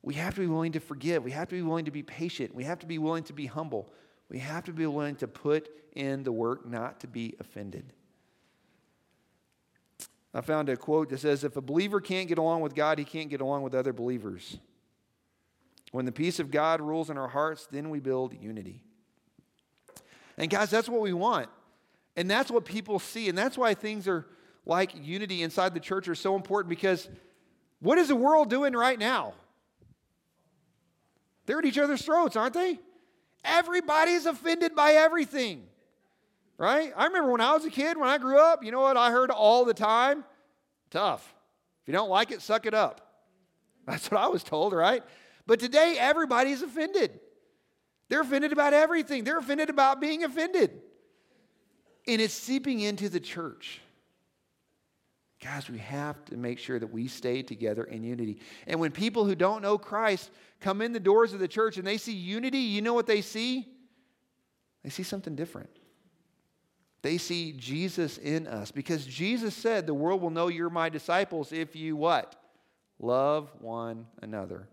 we 0.00 0.14
have 0.14 0.36
to 0.36 0.40
be 0.40 0.46
willing 0.46 0.70
to 0.72 0.78
forgive. 0.78 1.24
We 1.24 1.32
have 1.32 1.48
to 1.48 1.56
be 1.56 1.62
willing 1.62 1.86
to 1.86 1.90
be 1.90 2.04
patient. 2.04 2.54
We 2.54 2.62
have 2.62 2.78
to 2.78 2.86
be 2.86 2.98
willing 2.98 3.24
to 3.24 3.32
be 3.32 3.46
humble. 3.46 3.92
We 4.28 4.38
have 4.38 4.62
to 4.66 4.72
be 4.72 4.86
willing 4.86 5.16
to 5.16 5.26
put 5.26 5.70
in 5.96 6.22
the 6.22 6.30
work 6.30 6.64
not 6.64 7.00
to 7.00 7.08
be 7.08 7.34
offended. 7.40 7.92
I 10.32 10.40
found 10.40 10.68
a 10.68 10.76
quote 10.76 11.08
that 11.08 11.18
says 11.18 11.42
If 11.42 11.56
a 11.56 11.60
believer 11.60 12.00
can't 12.00 12.28
get 12.28 12.38
along 12.38 12.60
with 12.60 12.76
God, 12.76 13.00
he 13.00 13.04
can't 13.04 13.28
get 13.28 13.40
along 13.40 13.64
with 13.64 13.74
other 13.74 13.92
believers. 13.92 14.58
When 15.90 16.04
the 16.04 16.12
peace 16.12 16.38
of 16.38 16.52
God 16.52 16.80
rules 16.80 17.10
in 17.10 17.18
our 17.18 17.26
hearts, 17.26 17.66
then 17.72 17.90
we 17.90 17.98
build 17.98 18.40
unity. 18.40 18.84
And 20.38 20.48
guys, 20.48 20.70
that's 20.70 20.88
what 20.88 21.02
we 21.02 21.12
want. 21.12 21.48
And 22.16 22.30
that's 22.30 22.50
what 22.50 22.64
people 22.64 22.98
see. 22.98 23.28
And 23.28 23.36
that's 23.36 23.58
why 23.58 23.74
things 23.74 24.08
are 24.08 24.26
like 24.64 24.92
unity 24.94 25.42
inside 25.42 25.74
the 25.74 25.80
church 25.80 26.08
are 26.08 26.14
so 26.14 26.36
important 26.36 26.70
because 26.70 27.08
what 27.80 27.98
is 27.98 28.08
the 28.08 28.16
world 28.16 28.48
doing 28.48 28.72
right 28.72 28.98
now? 28.98 29.34
They're 31.46 31.58
at 31.58 31.64
each 31.64 31.78
other's 31.78 32.02
throats, 32.02 32.36
aren't 32.36 32.54
they? 32.54 32.78
Everybody's 33.44 34.26
offended 34.26 34.74
by 34.74 34.92
everything, 34.92 35.64
right? 36.56 36.92
I 36.96 37.06
remember 37.06 37.32
when 37.32 37.40
I 37.40 37.54
was 37.54 37.64
a 37.64 37.70
kid, 37.70 37.96
when 37.96 38.08
I 38.08 38.18
grew 38.18 38.38
up, 38.38 38.62
you 38.62 38.70
know 38.70 38.80
what 38.80 38.96
I 38.96 39.10
heard 39.10 39.30
all 39.30 39.64
the 39.64 39.74
time? 39.74 40.24
Tough. 40.90 41.34
If 41.82 41.88
you 41.88 41.94
don't 41.94 42.10
like 42.10 42.30
it, 42.30 42.42
suck 42.42 42.66
it 42.66 42.74
up. 42.74 43.00
That's 43.86 44.10
what 44.10 44.20
I 44.20 44.28
was 44.28 44.42
told, 44.42 44.72
right? 44.72 45.02
But 45.46 45.60
today, 45.60 45.96
everybody's 45.98 46.62
offended. 46.62 47.18
They're 48.08 48.22
offended 48.22 48.52
about 48.52 48.72
everything, 48.72 49.24
they're 49.24 49.38
offended 49.38 49.70
about 49.70 50.00
being 50.00 50.24
offended. 50.24 50.70
And 52.06 52.22
it's 52.22 52.34
seeping 52.34 52.80
into 52.80 53.08
the 53.10 53.20
church. 53.20 53.80
Guys, 55.42 55.70
we 55.70 55.78
have 55.78 56.24
to 56.24 56.36
make 56.36 56.58
sure 56.58 56.78
that 56.78 56.90
we 56.90 57.06
stay 57.06 57.42
together 57.42 57.84
in 57.84 58.02
unity. 58.02 58.40
And 58.66 58.80
when 58.80 58.90
people 58.90 59.24
who 59.24 59.36
don't 59.36 59.62
know 59.62 59.78
Christ 59.78 60.30
come 60.60 60.80
in 60.80 60.92
the 60.92 60.98
doors 60.98 61.32
of 61.32 61.38
the 61.38 61.46
church 61.46 61.76
and 61.76 61.86
they 61.86 61.96
see 61.96 62.12
unity, 62.12 62.58
you 62.58 62.82
know 62.82 62.94
what 62.94 63.06
they 63.06 63.20
see? 63.20 63.68
They 64.82 64.90
see 64.90 65.04
something 65.04 65.36
different. 65.36 65.70
They 67.02 67.18
see 67.18 67.52
Jesus 67.52 68.18
in 68.18 68.48
us 68.48 68.72
because 68.72 69.06
Jesus 69.06 69.54
said, 69.54 69.86
The 69.86 69.94
world 69.94 70.20
will 70.20 70.30
know 70.30 70.48
you're 70.48 70.70
my 70.70 70.88
disciples 70.88 71.52
if 71.52 71.76
you 71.76 71.94
what? 71.94 72.34
Love 72.98 73.52
one 73.60 74.06
another. 74.20 74.68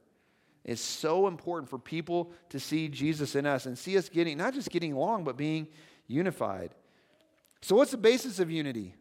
It's 0.65 0.81
so 0.81 1.27
important 1.27 1.69
for 1.69 1.77
people 1.77 2.31
to 2.49 2.59
see 2.59 2.87
Jesus 2.87 3.35
in 3.35 3.45
us 3.45 3.67
and 3.67 3.77
see 3.77 3.97
us 3.97 4.09
getting, 4.09 4.37
not 4.37 4.55
just 4.55 4.71
getting 4.71 4.93
along, 4.93 5.23
but 5.23 5.37
being 5.37 5.67
unified. 6.07 6.71
So, 7.61 7.75
what's 7.75 7.91
the 7.91 7.97
basis 7.97 8.39
of 8.39 8.49
unity? 8.49 8.95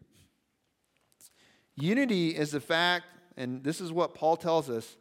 Unity 1.75 2.29
is 2.29 2.51
the 2.51 2.59
fact, 2.59 3.05
and 3.35 3.63
this 3.63 3.81
is 3.81 3.91
what 3.91 4.13
Paul 4.13 4.37
tells 4.37 4.69
us, 4.69 4.95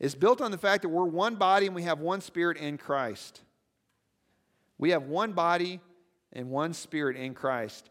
is 0.00 0.16
built 0.16 0.40
on 0.40 0.50
the 0.50 0.58
fact 0.58 0.82
that 0.82 0.88
we're 0.88 1.04
one 1.04 1.36
body 1.36 1.66
and 1.66 1.74
we 1.74 1.84
have 1.84 2.00
one 2.00 2.20
spirit 2.20 2.56
in 2.56 2.78
Christ. 2.78 3.40
We 4.76 4.90
have 4.90 5.04
one 5.04 5.32
body 5.32 5.80
and 6.32 6.50
one 6.50 6.74
spirit 6.74 7.16
in 7.16 7.32
Christ. 7.34 7.90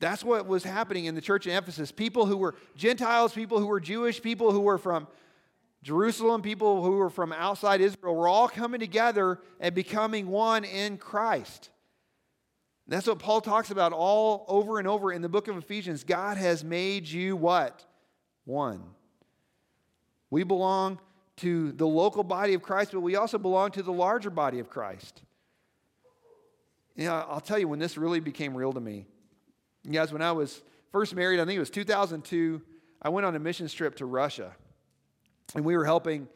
That's 0.00 0.22
what 0.22 0.46
was 0.46 0.64
happening 0.64 1.06
in 1.06 1.14
the 1.14 1.20
church 1.20 1.46
in 1.46 1.56
Ephesus. 1.56 1.92
People 1.92 2.26
who 2.26 2.36
were 2.36 2.54
Gentiles, 2.76 3.32
people 3.32 3.58
who 3.58 3.66
were 3.66 3.80
Jewish, 3.80 4.22
people 4.22 4.52
who 4.52 4.60
were 4.60 4.78
from 4.78 5.08
Jerusalem, 5.82 6.42
people 6.42 6.82
who 6.82 6.92
were 6.92 7.10
from 7.10 7.32
outside 7.32 7.80
Israel 7.80 8.14
were 8.14 8.28
all 8.28 8.48
coming 8.48 8.80
together 8.80 9.40
and 9.60 9.74
becoming 9.74 10.28
one 10.28 10.64
in 10.64 10.98
Christ. 10.98 11.70
That's 12.88 13.06
what 13.06 13.18
Paul 13.18 13.40
talks 13.40 13.70
about 13.70 13.92
all 13.92 14.44
over 14.48 14.78
and 14.78 14.88
over 14.88 15.12
in 15.12 15.22
the 15.22 15.28
book 15.28 15.46
of 15.46 15.56
Ephesians. 15.56 16.04
God 16.04 16.38
has 16.38 16.64
made 16.64 17.06
you 17.06 17.36
what? 17.36 17.84
One. 18.44 18.82
We 20.30 20.42
belong 20.42 20.98
to 21.36 21.72
the 21.72 21.86
local 21.86 22.24
body 22.24 22.54
of 22.54 22.62
Christ, 22.62 22.92
but 22.92 23.00
we 23.00 23.16
also 23.16 23.38
belong 23.38 23.70
to 23.72 23.82
the 23.82 23.92
larger 23.92 24.30
body 24.30 24.58
of 24.58 24.70
Christ. 24.70 25.22
You 26.96 27.04
know, 27.04 27.26
I'll 27.28 27.40
tell 27.40 27.58
you 27.58 27.68
when 27.68 27.78
this 27.78 27.96
really 27.96 28.20
became 28.20 28.56
real 28.56 28.72
to 28.72 28.80
me. 28.80 29.06
You 29.84 29.92
guys, 29.92 30.12
when 30.12 30.22
I 30.22 30.32
was 30.32 30.60
first 30.90 31.14
married, 31.14 31.38
I 31.38 31.44
think 31.44 31.56
it 31.56 31.60
was 31.60 31.70
2002, 31.70 32.60
I 33.00 33.08
went 33.10 33.24
on 33.24 33.36
a 33.36 33.38
mission 33.38 33.68
trip 33.68 33.94
to 33.96 34.06
Russia. 34.06 34.56
And 35.54 35.64
we 35.64 35.76
were 35.76 35.84
helping 35.84 36.28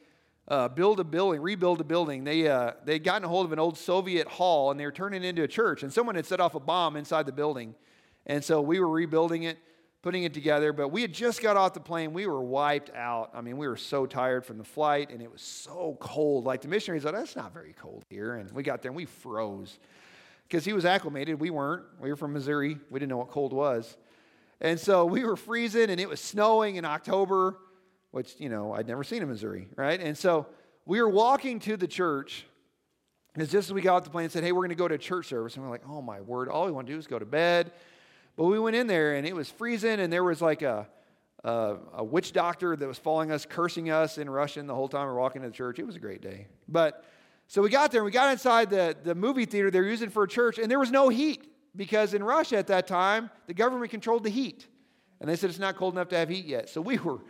uh, 0.48 0.68
build 0.68 1.00
a 1.00 1.04
building, 1.04 1.40
rebuild 1.40 1.80
a 1.80 1.84
building. 1.84 2.24
They, 2.24 2.48
uh, 2.48 2.72
they 2.84 2.94
had 2.94 3.04
gotten 3.04 3.24
a 3.24 3.28
hold 3.28 3.46
of 3.46 3.52
an 3.52 3.58
old 3.58 3.78
Soviet 3.78 4.26
hall 4.26 4.70
and 4.70 4.78
they 4.78 4.84
were 4.84 4.92
turning 4.92 5.22
it 5.22 5.28
into 5.28 5.42
a 5.42 5.48
church. 5.48 5.82
And 5.82 5.92
someone 5.92 6.14
had 6.14 6.26
set 6.26 6.40
off 6.40 6.54
a 6.54 6.60
bomb 6.60 6.96
inside 6.96 7.26
the 7.26 7.32
building. 7.32 7.74
And 8.26 8.42
so 8.42 8.60
we 8.60 8.80
were 8.80 8.88
rebuilding 8.88 9.44
it, 9.44 9.58
putting 10.02 10.24
it 10.24 10.34
together. 10.34 10.72
But 10.72 10.88
we 10.88 11.02
had 11.02 11.12
just 11.12 11.42
got 11.42 11.56
off 11.56 11.74
the 11.74 11.80
plane. 11.80 12.12
We 12.12 12.26
were 12.26 12.42
wiped 12.42 12.90
out. 12.94 13.30
I 13.34 13.40
mean, 13.40 13.56
we 13.56 13.68
were 13.68 13.76
so 13.76 14.06
tired 14.06 14.44
from 14.44 14.58
the 14.58 14.64
flight 14.64 15.10
and 15.10 15.22
it 15.22 15.30
was 15.30 15.42
so 15.42 15.96
cold. 16.00 16.44
Like 16.44 16.62
the 16.62 16.68
missionaries, 16.68 17.04
said, 17.04 17.14
that's 17.14 17.36
not 17.36 17.52
very 17.52 17.74
cold 17.74 18.04
here. 18.08 18.34
And 18.36 18.50
we 18.52 18.62
got 18.62 18.82
there 18.82 18.90
and 18.90 18.96
we 18.96 19.06
froze 19.06 19.78
because 20.48 20.64
he 20.64 20.72
was 20.72 20.84
acclimated. 20.84 21.40
We 21.40 21.50
weren't. 21.50 21.84
We 22.00 22.10
were 22.10 22.16
from 22.16 22.32
Missouri. 22.32 22.78
We 22.90 22.98
didn't 22.98 23.10
know 23.10 23.18
what 23.18 23.30
cold 23.30 23.52
was. 23.52 23.96
And 24.60 24.78
so 24.78 25.04
we 25.04 25.24
were 25.24 25.36
freezing 25.36 25.90
and 25.90 26.00
it 26.00 26.08
was 26.08 26.20
snowing 26.20 26.76
in 26.76 26.84
October 26.84 27.56
which, 28.12 28.34
you 28.38 28.48
know, 28.48 28.72
I'd 28.72 28.86
never 28.86 29.02
seen 29.02 29.22
in 29.22 29.28
Missouri, 29.28 29.66
right? 29.74 30.00
And 30.00 30.16
so 30.16 30.46
we 30.86 31.00
were 31.00 31.08
walking 31.08 31.58
to 31.60 31.76
the 31.76 31.88
church. 31.88 32.46
Because 33.32 33.50
just 33.50 33.68
as 33.68 33.72
we 33.72 33.80
got 33.80 33.96
off 33.96 34.04
the 34.04 34.10
plane 34.10 34.24
and 34.24 34.32
said, 34.32 34.44
hey, 34.44 34.52
we're 34.52 34.60
going 34.60 34.68
to 34.68 34.74
go 34.74 34.86
to 34.86 34.98
church 34.98 35.26
service. 35.26 35.56
And 35.56 35.64
we're 35.64 35.70
like, 35.70 35.82
oh 35.88 36.02
my 36.02 36.20
word, 36.20 36.48
all 36.48 36.66
we 36.66 36.72
want 36.72 36.86
to 36.86 36.92
do 36.92 36.98
is 36.98 37.06
go 37.06 37.18
to 37.18 37.24
bed. 37.24 37.72
But 38.36 38.44
we 38.44 38.58
went 38.58 38.76
in 38.76 38.86
there 38.86 39.14
and 39.14 39.26
it 39.26 39.34
was 39.34 39.50
freezing 39.50 40.00
and 40.00 40.12
there 40.12 40.22
was 40.22 40.42
like 40.42 40.60
a, 40.60 40.86
a, 41.42 41.76
a 41.94 42.04
witch 42.04 42.32
doctor 42.32 42.76
that 42.76 42.86
was 42.86 42.98
following 42.98 43.32
us, 43.32 43.46
cursing 43.46 43.90
us 43.90 44.18
in 44.18 44.28
Russian 44.28 44.66
the 44.66 44.74
whole 44.74 44.88
time 44.88 45.06
we 45.06 45.14
were 45.14 45.18
walking 45.18 45.42
to 45.42 45.48
the 45.48 45.54
church. 45.54 45.78
It 45.78 45.86
was 45.86 45.96
a 45.96 46.00
great 46.00 46.20
day. 46.20 46.46
But 46.68 47.04
so 47.46 47.62
we 47.62 47.70
got 47.70 47.90
there 47.90 48.02
and 48.02 48.06
we 48.06 48.12
got 48.12 48.30
inside 48.30 48.68
the, 48.68 48.94
the 49.02 49.14
movie 49.14 49.46
theater 49.46 49.70
they're 49.70 49.84
using 49.84 50.10
for 50.10 50.24
a 50.24 50.28
church 50.28 50.58
and 50.58 50.70
there 50.70 50.78
was 50.78 50.90
no 50.90 51.08
heat 51.08 51.46
because 51.74 52.12
in 52.12 52.22
Russia 52.22 52.58
at 52.58 52.66
that 52.66 52.86
time, 52.86 53.30
the 53.46 53.54
government 53.54 53.90
controlled 53.90 54.24
the 54.24 54.30
heat. 54.30 54.66
And 55.20 55.30
they 55.30 55.36
said 55.36 55.50
it's 55.50 55.58
not 55.58 55.76
cold 55.76 55.94
enough 55.94 56.08
to 56.08 56.16
have 56.16 56.28
heat 56.28 56.44
yet. 56.44 56.68
So 56.68 56.80
we 56.80 56.98
were 56.98 57.20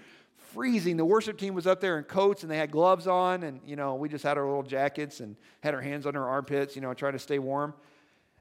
freezing. 0.54 0.96
The 0.96 1.04
worship 1.04 1.38
team 1.38 1.54
was 1.54 1.66
up 1.66 1.80
there 1.80 1.98
in 1.98 2.04
coats 2.04 2.42
and 2.42 2.50
they 2.50 2.56
had 2.56 2.70
gloves 2.70 3.06
on, 3.06 3.42
and 3.42 3.60
you 3.66 3.76
know, 3.76 3.94
we 3.94 4.08
just 4.08 4.24
had 4.24 4.38
our 4.38 4.46
little 4.46 4.62
jackets 4.62 5.20
and 5.20 5.36
had 5.60 5.74
our 5.74 5.80
hands 5.80 6.06
on 6.06 6.16
our 6.16 6.28
armpits, 6.28 6.74
you 6.74 6.82
know, 6.82 6.94
trying 6.94 7.12
to 7.12 7.18
stay 7.18 7.38
warm. 7.38 7.74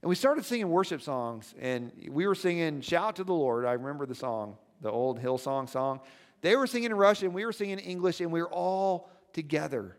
And 0.02 0.10
we 0.10 0.15
started 0.15 0.45
singing 0.45 0.69
worship 0.69 1.02
songs, 1.02 1.54
and 1.60 1.91
we 2.10 2.26
were 2.28 2.36
singing 2.36 2.82
Shout 2.82 3.17
to 3.17 3.24
the 3.24 3.34
Lord. 3.34 3.65
I 3.65 3.74
remember 3.74 4.06
the 4.06 4.15
song, 4.15 4.58
the 4.82 4.89
old 4.89 5.19
Hillsong 5.19 5.39
song. 5.39 5.67
Song. 5.67 6.00
They 6.41 6.56
were 6.56 6.67
singing 6.67 6.89
in 6.89 6.97
Russian, 6.97 7.34
we 7.34 7.45
were 7.45 7.54
singing 7.54 7.80
in 7.80 7.86
English, 7.86 8.19
and 8.19 8.32
we 8.32 8.41
were 8.41 8.50
all 8.50 9.10
together. 9.34 9.95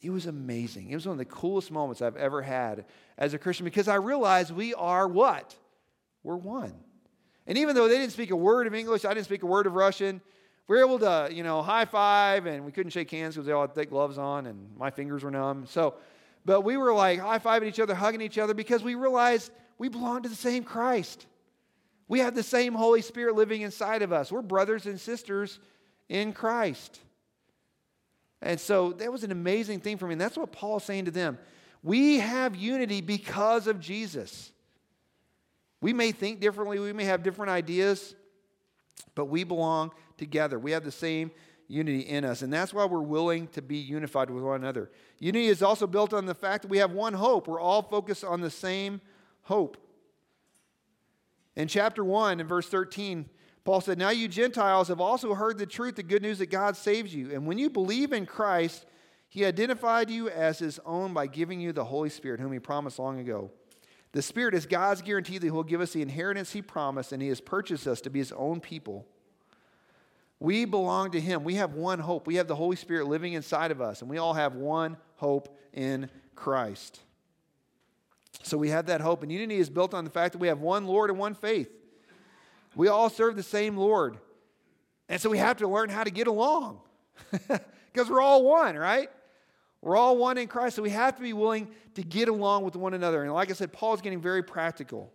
It 0.00 0.10
was 0.10 0.26
amazing. 0.26 0.90
It 0.90 0.94
was 0.94 1.06
one 1.06 1.14
of 1.14 1.18
the 1.18 1.24
coolest 1.24 1.70
moments 1.70 2.02
I've 2.02 2.16
ever 2.16 2.40
had 2.40 2.84
as 3.16 3.34
a 3.34 3.38
Christian 3.38 3.64
because 3.64 3.88
I 3.88 3.96
realized 3.96 4.52
we 4.52 4.72
are 4.74 5.08
what? 5.08 5.54
We're 6.22 6.36
one. 6.36 6.72
And 7.46 7.58
even 7.58 7.74
though 7.74 7.88
they 7.88 7.98
didn't 7.98 8.12
speak 8.12 8.30
a 8.30 8.36
word 8.36 8.66
of 8.66 8.74
English, 8.74 9.04
I 9.04 9.12
didn't 9.12 9.26
speak 9.26 9.42
a 9.42 9.46
word 9.46 9.66
of 9.66 9.74
Russian, 9.74 10.20
we 10.68 10.76
were 10.76 10.84
able 10.84 10.98
to, 10.98 11.30
you 11.32 11.42
know, 11.42 11.62
high 11.62 11.86
five, 11.86 12.44
and 12.44 12.64
we 12.64 12.70
couldn't 12.70 12.90
shake 12.90 13.10
hands 13.10 13.34
because 13.34 13.46
they 13.46 13.52
all 13.52 13.62
had 13.62 13.74
thick 13.74 13.88
gloves 13.88 14.18
on, 14.18 14.46
and 14.46 14.76
my 14.76 14.90
fingers 14.90 15.24
were 15.24 15.30
numb. 15.30 15.64
So, 15.66 15.94
but 16.44 16.60
we 16.60 16.76
were 16.76 16.92
like 16.92 17.18
high 17.18 17.38
fiving 17.38 17.66
each 17.66 17.80
other, 17.80 17.94
hugging 17.94 18.20
each 18.20 18.38
other 18.38 18.52
because 18.52 18.82
we 18.82 18.94
realized 18.94 19.50
we 19.78 19.88
belong 19.88 20.22
to 20.22 20.28
the 20.28 20.34
same 20.34 20.62
Christ. 20.62 21.26
We 22.06 22.20
have 22.20 22.34
the 22.34 22.42
same 22.42 22.74
Holy 22.74 23.02
Spirit 23.02 23.34
living 23.34 23.62
inside 23.62 24.02
of 24.02 24.12
us. 24.12 24.30
We're 24.30 24.42
brothers 24.42 24.86
and 24.86 25.00
sisters 25.00 25.58
in 26.08 26.32
Christ. 26.32 27.00
And 28.42 28.60
so 28.60 28.92
that 28.92 29.10
was 29.10 29.24
an 29.24 29.32
amazing 29.32 29.80
thing 29.80 29.96
for 29.96 30.06
me. 30.06 30.12
And 30.12 30.20
that's 30.20 30.36
what 30.36 30.52
Paul's 30.52 30.84
saying 30.84 31.06
to 31.06 31.10
them. 31.10 31.38
We 31.82 32.18
have 32.18 32.54
unity 32.54 33.00
because 33.00 33.66
of 33.66 33.80
Jesus. 33.80 34.52
We 35.80 35.92
may 35.92 36.12
think 36.12 36.40
differently, 36.40 36.78
we 36.78 36.92
may 36.92 37.04
have 37.04 37.22
different 37.22 37.50
ideas, 37.50 38.14
but 39.14 39.26
we 39.26 39.44
belong 39.44 39.92
together. 40.18 40.58
We 40.58 40.72
have 40.72 40.84
the 40.84 40.92
same 40.92 41.30
unity 41.68 42.00
in 42.00 42.24
us. 42.24 42.42
And 42.42 42.52
that's 42.52 42.72
why 42.74 42.86
we're 42.86 43.00
willing 43.00 43.46
to 43.48 43.62
be 43.62 43.76
unified 43.76 44.30
with 44.30 44.42
one 44.42 44.60
another. 44.62 44.90
Unity 45.18 45.46
is 45.46 45.62
also 45.62 45.86
built 45.86 46.12
on 46.12 46.26
the 46.26 46.34
fact 46.34 46.62
that 46.62 46.68
we 46.68 46.78
have 46.78 46.92
one 46.92 47.14
hope. 47.14 47.46
We're 47.46 47.60
all 47.60 47.82
focused 47.82 48.24
on 48.24 48.40
the 48.40 48.50
same 48.50 49.00
hope. 49.42 49.76
In 51.54 51.68
chapter 51.68 52.04
1, 52.04 52.40
in 52.40 52.46
verse 52.46 52.68
13, 52.68 53.28
Paul 53.64 53.80
said, 53.80 53.98
Now 53.98 54.10
you 54.10 54.28
Gentiles 54.28 54.88
have 54.88 55.00
also 55.00 55.34
heard 55.34 55.58
the 55.58 55.66
truth, 55.66 55.96
the 55.96 56.02
good 56.02 56.22
news 56.22 56.38
that 56.38 56.50
God 56.50 56.76
saves 56.76 57.14
you. 57.14 57.32
And 57.34 57.46
when 57.46 57.58
you 57.58 57.68
believe 57.68 58.12
in 58.12 58.24
Christ, 58.24 58.86
he 59.28 59.44
identified 59.44 60.08
you 60.08 60.30
as 60.30 60.58
his 60.58 60.80
own 60.86 61.12
by 61.12 61.26
giving 61.26 61.60
you 61.60 61.72
the 61.72 61.84
Holy 61.84 62.08
Spirit, 62.08 62.40
whom 62.40 62.52
he 62.52 62.58
promised 62.58 62.98
long 62.98 63.18
ago. 63.18 63.50
The 64.12 64.22
Spirit 64.22 64.54
is 64.54 64.64
God's 64.64 65.02
guarantee 65.02 65.36
that 65.36 65.46
he 65.46 65.50
will 65.50 65.64
give 65.64 65.82
us 65.82 65.92
the 65.92 66.00
inheritance 66.00 66.52
he 66.52 66.62
promised, 66.62 67.12
and 67.12 67.20
he 67.20 67.28
has 67.28 67.42
purchased 67.42 67.86
us 67.86 68.00
to 68.02 68.10
be 68.10 68.20
his 68.20 68.32
own 68.32 68.60
people. 68.60 69.06
We 70.40 70.64
belong 70.64 71.12
to 71.12 71.20
Him. 71.20 71.44
We 71.44 71.56
have 71.56 71.74
one 71.74 71.98
hope. 71.98 72.26
We 72.26 72.36
have 72.36 72.46
the 72.46 72.54
Holy 72.54 72.76
Spirit 72.76 73.06
living 73.06 73.32
inside 73.32 73.70
of 73.70 73.80
us, 73.80 74.02
and 74.02 74.10
we 74.10 74.18
all 74.18 74.34
have 74.34 74.54
one 74.54 74.96
hope 75.16 75.56
in 75.72 76.08
Christ. 76.34 77.00
So 78.42 78.56
we 78.56 78.70
have 78.70 78.86
that 78.86 79.00
hope, 79.00 79.22
and 79.22 79.32
unity 79.32 79.56
is 79.56 79.68
built 79.68 79.94
on 79.94 80.04
the 80.04 80.10
fact 80.10 80.32
that 80.32 80.38
we 80.38 80.48
have 80.48 80.60
one 80.60 80.86
Lord 80.86 81.10
and 81.10 81.18
one 81.18 81.34
faith. 81.34 81.70
We 82.76 82.88
all 82.88 83.10
serve 83.10 83.34
the 83.34 83.42
same 83.42 83.76
Lord. 83.76 84.18
And 85.08 85.20
so 85.20 85.30
we 85.30 85.38
have 85.38 85.56
to 85.58 85.68
learn 85.68 85.88
how 85.88 86.04
to 86.04 86.10
get 86.10 86.26
along 86.26 86.80
because 87.92 88.08
we're 88.08 88.20
all 88.20 88.44
one, 88.44 88.76
right? 88.76 89.10
We're 89.80 89.96
all 89.96 90.16
one 90.16 90.38
in 90.38 90.48
Christ, 90.48 90.76
so 90.76 90.82
we 90.82 90.90
have 90.90 91.16
to 91.16 91.22
be 91.22 91.32
willing 91.32 91.68
to 91.94 92.02
get 92.02 92.28
along 92.28 92.64
with 92.64 92.76
one 92.76 92.94
another. 92.94 93.22
And 93.22 93.32
like 93.32 93.50
I 93.50 93.54
said, 93.54 93.72
Paul's 93.72 94.00
getting 94.00 94.20
very 94.20 94.42
practical. 94.42 95.12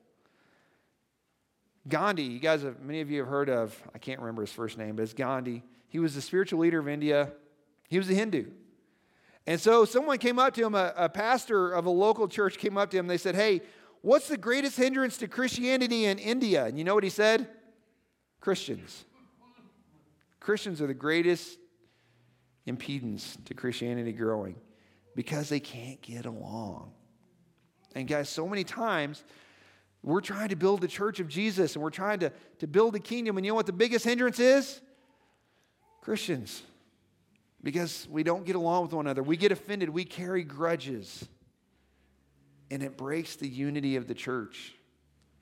Gandhi, 1.88 2.24
you 2.24 2.40
guys 2.40 2.64
have, 2.64 2.80
many 2.82 3.02
of 3.02 3.12
you 3.12 3.20
have 3.20 3.28
heard 3.28 3.50
of, 3.50 3.76
I 3.94 3.98
can't 3.98 4.20
remember 4.20 4.42
his 4.42 4.52
first 4.52 4.78
name, 4.78 4.96
but 4.96 5.04
it's 5.04 5.14
Gandhi. 5.14 5.64
He 5.90 6.00
was 6.00 6.16
the 6.16 6.22
spiritual 6.22 6.60
leader 6.60 6.80
of 6.80 6.88
India. 6.88 7.32
He 7.90 7.98
was 7.98 8.10
a 8.10 8.14
Hindu. 8.14 8.46
And 9.46 9.60
so 9.60 9.84
someone 9.84 10.18
came 10.18 10.40
up 10.40 10.54
to 10.54 10.66
him, 10.66 10.76
a, 10.76 10.94
a 10.96 11.10
pastor 11.10 11.72
of 11.72 11.86
a 11.86 11.90
local 11.90 12.28
church 12.28 12.58
came 12.58 12.78
up 12.78 12.90
to 12.92 12.98
him. 12.98 13.08
They 13.08 13.18
said, 13.18 13.36
Hey, 13.36 13.62
what's 14.02 14.30
the 14.30 14.38
greatest 14.38 14.78
hindrance 14.78 15.18
to 15.18 15.28
Christianity 15.28 16.06
in 16.06 16.18
India? 16.18 16.66
And 16.66 16.78
you 16.78 16.86
know 16.86 16.96
what 16.96 17.04
he 17.04 17.10
said? 17.10 17.50
Christians. 18.40 19.04
Christians 20.40 20.82
are 20.82 20.88
the 20.88 20.94
greatest 20.94 21.58
impedance 22.68 23.44
to 23.46 23.54
Christianity 23.54 24.14
growing 24.14 24.56
because 25.16 25.50
they 25.50 25.60
can't 25.60 26.02
get 26.02 26.26
along. 26.26 26.92
And 27.96 28.08
guys, 28.08 28.30
so 28.30 28.48
many 28.48 28.64
times 28.64 29.24
we're 30.04 30.22
trying 30.22 30.50
to 30.50 30.58
build 30.58 30.82
the 30.82 30.88
church 30.88 31.22
of 31.22 31.30
Jesus 31.30 31.76
and 31.76 31.84
we're 31.84 31.90
trying 31.90 32.20
to, 32.20 32.32
to 32.60 32.68
build 32.68 32.94
the 32.94 33.00
kingdom. 33.00 33.38
And 33.38 33.46
you 33.46 33.52
know 33.52 33.56
what 33.56 33.66
the 33.66 33.72
biggest 33.72 34.04
hindrance 34.04 34.40
is? 34.40 34.82
Christians. 36.02 36.62
Because 37.64 38.06
we 38.12 38.24
don't 38.24 38.46
get 38.46 38.58
along 38.58 38.84
with 38.84 38.94
one 38.94 39.06
another. 39.06 39.24
We 39.24 39.38
get 39.38 39.54
offended. 39.54 39.90
We 39.90 40.04
carry 40.04 40.44
grudges. 40.44 41.26
And 42.70 42.84
it 42.84 42.98
breaks 42.98 43.38
the 43.38 43.48
unity 43.48 43.96
of 43.96 44.08
the 44.08 44.14
church. 44.14 44.74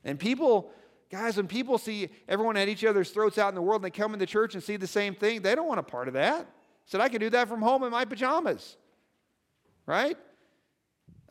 And 0.03 0.19
people, 0.19 0.71
guys, 1.09 1.37
when 1.37 1.47
people 1.47 1.79
see 1.79 2.09
everyone 2.27 2.55
at 2.55 2.67
each 2.67 2.85
other's 2.85 3.09
throats 3.09 3.39
out 3.39 3.49
in 3.49 3.55
the 3.55 3.61
world 3.63 3.83
and 3.83 3.85
they 3.85 3.97
come 3.97 4.13
in 4.13 4.19
the 4.19 4.27
church 4.27 4.53
and 4.53 4.63
see 4.63 4.77
the 4.77 4.85
same 4.85 5.15
thing, 5.15 5.41
they 5.41 5.55
don't 5.55 5.67
want 5.67 5.79
a 5.79 5.83
part 5.83 6.07
of 6.07 6.13
that. 6.13 6.45
Said, 6.85 7.01
I 7.01 7.09
can 7.09 7.19
do 7.19 7.31
that 7.31 7.47
from 7.47 7.63
home 7.63 7.83
in 7.83 7.89
my 7.89 8.05
pajamas. 8.05 8.77
Right? 9.87 10.17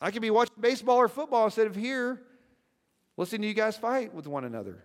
I 0.03 0.11
can 0.11 0.21
be 0.21 0.31
watching 0.31 0.57
baseball 0.59 0.97
or 0.97 1.07
football 1.07 1.45
instead 1.45 1.69
of 1.69 1.77
here 1.77 2.23
listening 3.21 3.43
to 3.43 3.49
you 3.49 3.55
guys 3.55 3.77
fight 3.77 4.15
with 4.15 4.27
one 4.27 4.45
another. 4.45 4.83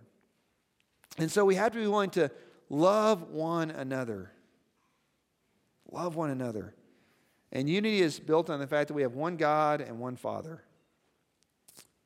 And 1.18 1.32
so 1.32 1.46
we 1.46 1.56
have 1.56 1.72
to 1.72 1.80
be 1.80 1.88
willing 1.88 2.10
to 2.12 2.30
love 2.70 3.30
one 3.30 3.72
another. 3.72 4.30
Love 5.90 6.18
one 6.18 6.30
another. 6.30 6.76
And 7.54 7.70
unity 7.70 8.02
is 8.02 8.20
built 8.20 8.50
on 8.50 8.60
the 8.60 8.68
fact 8.68 8.90
that 8.90 8.94
we 8.94 9.04
have 9.04 9.14
one 9.14 9.38
God 9.38 9.80
and 9.80 10.00
one 10.00 10.18
Father. 10.18 10.62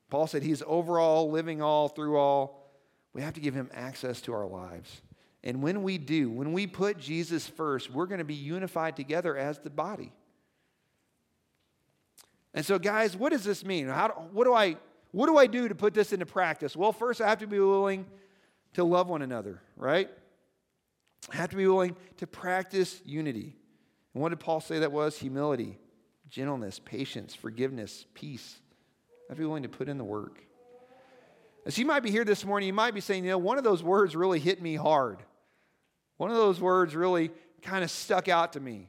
Paul 0.08 0.28
said 0.28 0.44
he's 0.44 0.62
over 0.68 1.00
all, 1.00 1.32
living 1.32 1.60
all, 1.60 1.88
through 1.88 2.16
all. 2.16 2.70
We 3.12 3.22
have 3.22 3.34
to 3.34 3.40
give 3.40 3.54
him 3.54 3.68
access 3.74 4.20
to 4.22 4.32
our 4.32 4.46
lives. 4.46 5.02
And 5.42 5.60
when 5.64 5.82
we 5.82 5.98
do, 5.98 6.30
when 6.30 6.52
we 6.52 6.68
put 6.68 6.96
Jesus 6.96 7.48
first, 7.48 7.90
we're 7.90 8.06
going 8.06 8.18
to 8.18 8.24
be 8.24 8.34
unified 8.34 8.94
together 8.94 9.36
as 9.36 9.58
the 9.58 9.70
body. 9.70 10.12
And 12.54 12.64
so, 12.64 12.78
guys, 12.78 13.16
what 13.16 13.32
does 13.32 13.42
this 13.42 13.64
mean? 13.64 13.88
How, 13.88 14.28
what 14.30 14.44
do 14.44 14.54
I 14.54 14.76
what 15.12 15.26
do 15.26 15.36
I 15.36 15.46
do 15.46 15.68
to 15.68 15.74
put 15.74 15.94
this 15.94 16.12
into 16.12 16.26
practice? 16.26 16.76
Well, 16.76 16.92
first, 16.92 17.20
I 17.20 17.28
have 17.28 17.38
to 17.38 17.46
be 17.46 17.58
willing 17.58 18.06
to 18.74 18.84
love 18.84 19.08
one 19.08 19.22
another, 19.22 19.60
right? 19.76 20.08
I 21.32 21.36
have 21.36 21.50
to 21.50 21.56
be 21.56 21.66
willing 21.66 21.96
to 22.18 22.26
practice 22.26 23.00
unity. 23.04 23.56
And 24.14 24.22
what 24.22 24.30
did 24.30 24.40
Paul 24.40 24.60
say 24.60 24.78
that 24.80 24.92
was? 24.92 25.18
Humility, 25.18 25.78
gentleness, 26.28 26.78
patience, 26.78 27.34
forgiveness, 27.34 28.06
peace. 28.14 28.60
I 29.28 29.32
have 29.32 29.36
to 29.36 29.42
be 29.42 29.46
willing 29.46 29.64
to 29.64 29.68
put 29.68 29.88
in 29.88 29.98
the 29.98 30.04
work. 30.04 30.40
As 31.66 31.76
you 31.76 31.84
might 31.84 32.00
be 32.00 32.10
here 32.10 32.24
this 32.24 32.44
morning, 32.44 32.68
you 32.68 32.72
might 32.72 32.94
be 32.94 33.00
saying, 33.00 33.24
you 33.24 33.30
know, 33.30 33.38
one 33.38 33.58
of 33.58 33.64
those 33.64 33.82
words 33.82 34.16
really 34.16 34.38
hit 34.38 34.62
me 34.62 34.76
hard. 34.76 35.18
One 36.16 36.30
of 36.30 36.36
those 36.36 36.60
words 36.60 36.94
really 36.94 37.30
kind 37.62 37.84
of 37.84 37.90
stuck 37.90 38.28
out 38.28 38.54
to 38.54 38.60
me. 38.60 38.88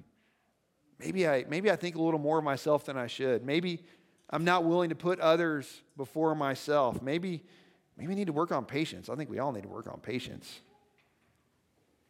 Maybe 1.00 1.28
I, 1.28 1.46
maybe 1.50 1.70
I 1.70 1.76
think 1.76 1.96
a 1.96 2.02
little 2.02 2.20
more 2.20 2.38
of 2.38 2.44
myself 2.44 2.86
than 2.86 2.98
I 2.98 3.08
should. 3.08 3.44
Maybe 3.44 3.84
I'm 4.32 4.46
not 4.46 4.64
willing 4.64 4.90
to 4.90 4.96
put 4.96 5.20
others 5.20 5.82
before 5.98 6.36
myself. 6.36 7.02
Maybe, 7.02 7.44
maybe 7.98 8.10
we 8.10 8.16
need 8.16 8.28
to 8.28 8.34
work 8.34 8.52
on 8.52 8.66
patience. 8.66 9.10
I 9.10 9.16
think 9.16 9.30
we 9.30 9.40
all 9.40 9.52
need 9.52 9.64
to 9.64 9.70
work 9.70 9.88
on 9.88 10.00
patience. 10.00 10.62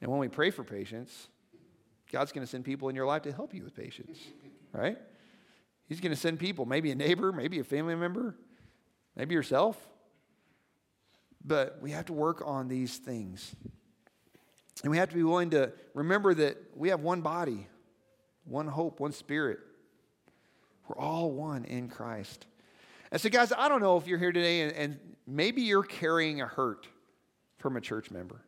And 0.02 0.10
when 0.10 0.20
we 0.20 0.28
pray 0.28 0.52
for 0.52 0.64
patience, 0.64 1.30
God's 2.12 2.32
going 2.32 2.46
to 2.46 2.50
send 2.50 2.66
people 2.66 2.90
in 2.90 2.96
your 2.96 3.06
life 3.06 3.24
to 3.24 3.32
help 3.32 3.54
you 3.54 3.64
with 3.64 3.76
patience, 3.76 4.20
right? 4.74 4.98
He's 5.88 6.00
going 6.00 6.12
to 6.12 6.20
send 6.20 6.40
people, 6.40 6.66
maybe 6.66 6.92
a 6.92 6.96
neighbor, 6.96 7.32
maybe 7.32 7.60
a 7.60 7.64
family 7.64 7.96
member, 7.96 8.36
maybe 9.16 9.34
yourself. 9.34 9.78
But 11.44 11.80
we 11.82 11.92
have 11.92 12.06
to 12.06 12.14
work 12.14 12.44
on 12.46 12.68
these 12.68 12.98
things. 12.98 13.56
And 14.84 14.92
we 14.92 14.98
have 14.98 15.10
to 15.10 15.16
be 15.16 15.24
willing 15.24 15.52
to 15.52 15.74
remember 15.94 16.34
that 16.36 16.58
we 16.76 16.90
have 16.90 17.02
one 17.02 17.22
body, 17.22 17.68
one 18.46 18.68
hope, 18.68 19.00
one 19.00 19.12
spirit. 19.12 19.60
We're 20.88 20.98
all 20.98 21.32
one 21.32 21.65
in 21.65 21.89
Christ. 21.89 22.46
And 23.12 23.20
so, 23.20 23.30
guys, 23.30 23.52
I 23.52 23.67
don't 23.67 23.82
know 23.82 23.98
if 23.98 24.08
you're 24.08 24.20
here 24.20 24.32
today 24.32 24.62
and, 24.62 24.74
and 24.74 25.00
maybe 25.28 25.62
you're 25.62 25.84
carrying 25.84 26.41
a 26.41 26.48
hurt 26.48 26.88
from 27.58 27.78
a 27.78 27.82
church 27.82 28.12
member. 28.12 28.41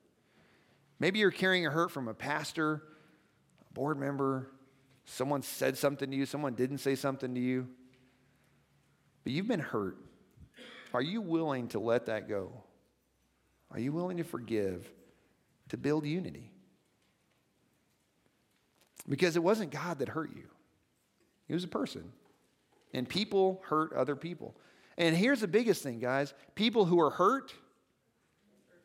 Maybe 1.00 1.20
you're 1.20 1.32
carrying 1.32 1.66
a 1.68 1.70
hurt 1.70 1.92
from 1.92 2.08
a 2.08 2.14
pastor, 2.14 2.82
a 3.70 3.74
board 3.74 4.00
member, 4.00 4.50
someone 5.06 5.42
said 5.42 5.78
something 5.78 6.10
to 6.10 6.16
you, 6.16 6.26
someone 6.26 6.54
didn't 6.54 6.78
say 6.78 6.96
something 6.96 7.34
to 7.36 7.42
you. 7.42 7.68
But 9.24 9.34
you've 9.34 9.48
been 9.48 9.60
hurt. 9.60 9.98
Are 10.94 11.02
you 11.02 11.22
willing 11.22 11.70
to 11.70 11.80
let 11.80 12.06
that 12.06 12.30
go? 12.30 12.64
Are 13.72 13.80
you 13.80 13.92
willing 13.92 14.18
to 14.18 14.24
forgive 14.24 14.90
to 15.70 15.78
build 15.78 16.06
unity? 16.06 16.52
Because 19.10 19.36
it 19.36 19.44
wasn't 19.44 19.72
God 19.72 20.00
that 20.00 20.10
hurt 20.10 20.32
you, 20.36 20.48
it 21.48 21.54
was 21.54 21.64
a 21.64 21.70
person. 21.70 22.12
And 22.94 23.08
people 23.08 23.62
hurt 23.66 23.94
other 23.94 24.16
people. 24.16 24.56
And 24.98 25.16
here's 25.16 25.40
the 25.40 25.48
biggest 25.48 25.82
thing, 25.82 26.00
guys 26.00 26.34
people 26.56 26.86
who 26.86 27.00
are 27.00 27.10
hurt 27.10 27.54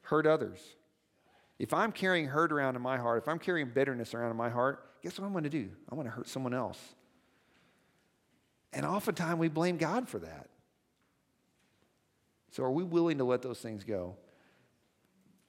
hurt 0.02 0.26
others. 0.26 0.58
If 1.58 1.74
I'm 1.74 1.92
carrying 1.92 2.26
hurt 2.26 2.52
around 2.52 2.76
in 2.76 2.82
my 2.82 2.96
heart, 2.96 3.22
if 3.22 3.28
I'm 3.28 3.38
carrying 3.38 3.68
bitterness 3.68 4.14
around 4.14 4.30
in 4.30 4.36
my 4.36 4.48
heart, 4.48 5.02
guess 5.02 5.18
what 5.18 5.26
I'm 5.26 5.32
going 5.32 5.44
to 5.44 5.50
do? 5.50 5.68
I'm 5.88 5.96
going 5.96 6.06
to 6.06 6.12
hurt 6.12 6.28
someone 6.28 6.54
else. 6.54 6.78
And 8.72 8.86
oftentimes 8.86 9.38
we 9.38 9.48
blame 9.48 9.76
God 9.76 10.08
for 10.08 10.20
that. 10.20 10.48
So 12.52 12.62
are 12.62 12.70
we 12.70 12.84
willing 12.84 13.18
to 13.18 13.24
let 13.24 13.42
those 13.42 13.58
things 13.58 13.84
go? 13.84 14.16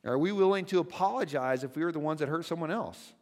Are 0.03 0.17
we 0.17 0.31
willing 0.31 0.65
to 0.65 0.79
apologize 0.79 1.63
if 1.63 1.75
we 1.75 1.83
were 1.83 1.91
the 1.91 1.99
ones 1.99 2.19
that 2.19 2.29
hurt 2.29 2.45
someone 2.45 2.71
else? 2.71 3.13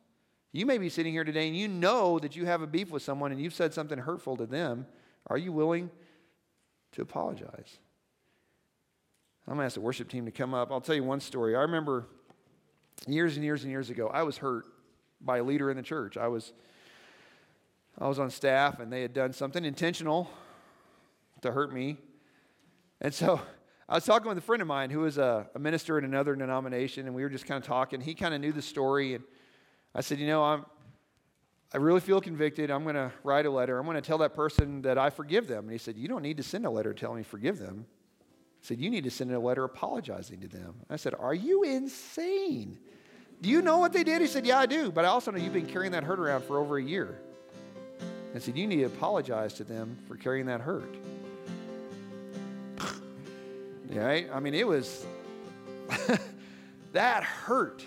You 0.51 0.65
may 0.65 0.77
be 0.77 0.89
sitting 0.89 1.11
here 1.11 1.23
today 1.23 1.47
and 1.47 1.57
you 1.57 1.67
know 1.67 2.19
that 2.19 2.35
you 2.35 2.45
have 2.45 2.61
a 2.61 2.67
beef 2.67 2.89
with 2.89 3.03
someone 3.03 3.31
and 3.31 3.41
you've 3.41 3.53
said 3.53 3.73
something 3.73 3.97
hurtful 3.97 4.37
to 4.37 4.45
them, 4.45 4.87
are 5.27 5.37
you 5.37 5.51
willing 5.51 5.89
to 6.93 7.01
apologize? 7.01 7.77
I'm 9.47 9.53
going 9.53 9.59
to 9.59 9.65
ask 9.65 9.75
the 9.75 9.81
worship 9.81 10.09
team 10.09 10.25
to 10.25 10.31
come 10.31 10.53
up. 10.53 10.71
I'll 10.71 10.81
tell 10.81 10.95
you 10.95 11.03
one 11.03 11.19
story. 11.19 11.55
I 11.55 11.61
remember 11.61 12.05
years 13.07 13.35
and 13.35 13.45
years 13.45 13.63
and 13.63 13.71
years 13.71 13.89
ago, 13.89 14.07
I 14.07 14.23
was 14.23 14.37
hurt 14.37 14.65
by 15.21 15.37
a 15.37 15.43
leader 15.43 15.71
in 15.71 15.77
the 15.77 15.83
church. 15.83 16.17
I 16.17 16.27
was, 16.27 16.51
I 17.97 18.07
was 18.07 18.19
on 18.19 18.29
staff 18.29 18.79
and 18.79 18.91
they 18.91 19.01
had 19.01 19.13
done 19.13 19.31
something 19.33 19.63
intentional 19.63 20.29
to 21.41 21.51
hurt 21.51 21.73
me. 21.73 21.97
And 22.99 23.13
so 23.13 23.39
I 23.89 23.95
was 23.95 24.05
talking 24.05 24.27
with 24.27 24.37
a 24.37 24.41
friend 24.41 24.61
of 24.61 24.67
mine 24.67 24.89
who 24.89 24.99
was 24.99 25.17
a, 25.17 25.47
a 25.55 25.59
minister 25.59 25.97
in 25.97 26.03
another 26.03 26.35
denomination, 26.35 27.05
and 27.05 27.15
we 27.15 27.23
were 27.23 27.29
just 27.29 27.45
kind 27.45 27.61
of 27.61 27.65
talking. 27.65 28.01
He 28.01 28.15
kind 28.15 28.33
of 28.33 28.41
knew 28.41 28.51
the 28.51 28.61
story. 28.61 29.13
And 29.13 29.23
I 29.95 30.01
said, 30.01 30.19
You 30.19 30.27
know, 30.27 30.43
I'm, 30.43 30.65
I 31.73 31.77
really 31.77 31.99
feel 31.99 32.21
convicted. 32.21 32.71
I'm 32.71 32.83
going 32.83 32.95
to 32.95 33.11
write 33.23 33.45
a 33.45 33.49
letter. 33.49 33.77
I'm 33.77 33.85
going 33.85 33.95
to 33.95 34.01
tell 34.01 34.19
that 34.19 34.33
person 34.33 34.81
that 34.83 34.97
I 34.97 35.09
forgive 35.09 35.47
them. 35.47 35.65
And 35.65 35.71
he 35.71 35.77
said, 35.77 35.97
You 35.97 36.07
don't 36.07 36.21
need 36.21 36.37
to 36.37 36.43
send 36.43 36.65
a 36.65 36.69
letter 36.69 36.93
telling 36.93 37.17
me 37.17 37.23
forgive 37.23 37.59
them. 37.59 37.85
He 38.61 38.67
said, 38.67 38.79
You 38.79 38.89
need 38.89 39.03
to 39.03 39.11
send 39.11 39.31
a 39.33 39.39
letter 39.39 39.65
apologizing 39.65 40.39
to 40.41 40.47
them. 40.47 40.75
I 40.89 40.95
said, 40.95 41.13
Are 41.19 41.33
you 41.33 41.63
insane? 41.63 42.77
Do 43.41 43.49
you 43.49 43.61
know 43.61 43.77
what 43.77 43.93
they 43.93 44.03
did? 44.03 44.21
He 44.21 44.27
said, 44.27 44.45
Yeah, 44.45 44.59
I 44.59 44.65
do. 44.65 44.91
But 44.91 45.03
I 45.03 45.09
also 45.09 45.31
know 45.31 45.37
you've 45.37 45.53
been 45.53 45.65
carrying 45.65 45.91
that 45.91 46.05
hurt 46.05 46.19
around 46.19 46.45
for 46.45 46.57
over 46.57 46.77
a 46.77 46.83
year. 46.83 47.19
I 48.33 48.39
said, 48.39 48.57
You 48.57 48.65
need 48.65 48.77
to 48.77 48.85
apologize 48.85 49.53
to 49.55 49.65
them 49.65 49.97
for 50.07 50.15
carrying 50.15 50.45
that 50.45 50.61
hurt. 50.61 50.95
right? 53.89 54.29
I 54.33 54.39
mean, 54.39 54.53
it 54.53 54.65
was, 54.65 55.05
that 56.93 57.23
hurt. 57.23 57.83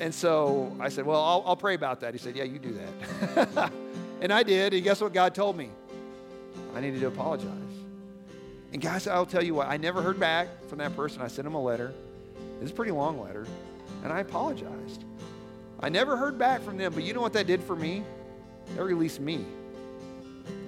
And 0.00 0.14
so 0.14 0.74
I 0.80 0.88
said, 0.88 1.04
Well, 1.04 1.22
I'll, 1.22 1.44
I'll 1.46 1.56
pray 1.56 1.74
about 1.74 2.00
that. 2.00 2.14
He 2.14 2.18
said, 2.18 2.34
Yeah, 2.34 2.44
you 2.44 2.58
do 2.58 2.78
that. 3.34 3.72
and 4.20 4.32
I 4.32 4.42
did. 4.42 4.72
And 4.72 4.82
guess 4.82 5.00
what 5.00 5.12
God 5.12 5.34
told 5.34 5.56
me? 5.56 5.70
I 6.74 6.80
needed 6.80 7.00
to 7.00 7.08
apologize. 7.08 7.50
And 8.72 8.80
guys, 8.80 9.06
I'll 9.06 9.26
tell 9.26 9.42
you 9.42 9.54
what, 9.54 9.68
I 9.68 9.76
never 9.76 10.00
heard 10.00 10.18
back 10.18 10.48
from 10.68 10.78
that 10.78 10.96
person. 10.96 11.20
I 11.22 11.28
sent 11.28 11.46
him 11.46 11.54
a 11.54 11.62
letter. 11.62 11.92
It's 12.62 12.70
a 12.70 12.74
pretty 12.74 12.92
long 12.92 13.20
letter. 13.20 13.46
And 14.02 14.12
I 14.12 14.20
apologized. 14.20 15.04
I 15.80 15.88
never 15.88 16.16
heard 16.16 16.38
back 16.38 16.62
from 16.62 16.78
them, 16.78 16.92
but 16.94 17.02
you 17.02 17.12
know 17.12 17.20
what 17.20 17.32
that 17.32 17.46
did 17.46 17.62
for 17.62 17.74
me? 17.74 18.02
That 18.76 18.84
released 18.84 19.20
me. 19.20 19.44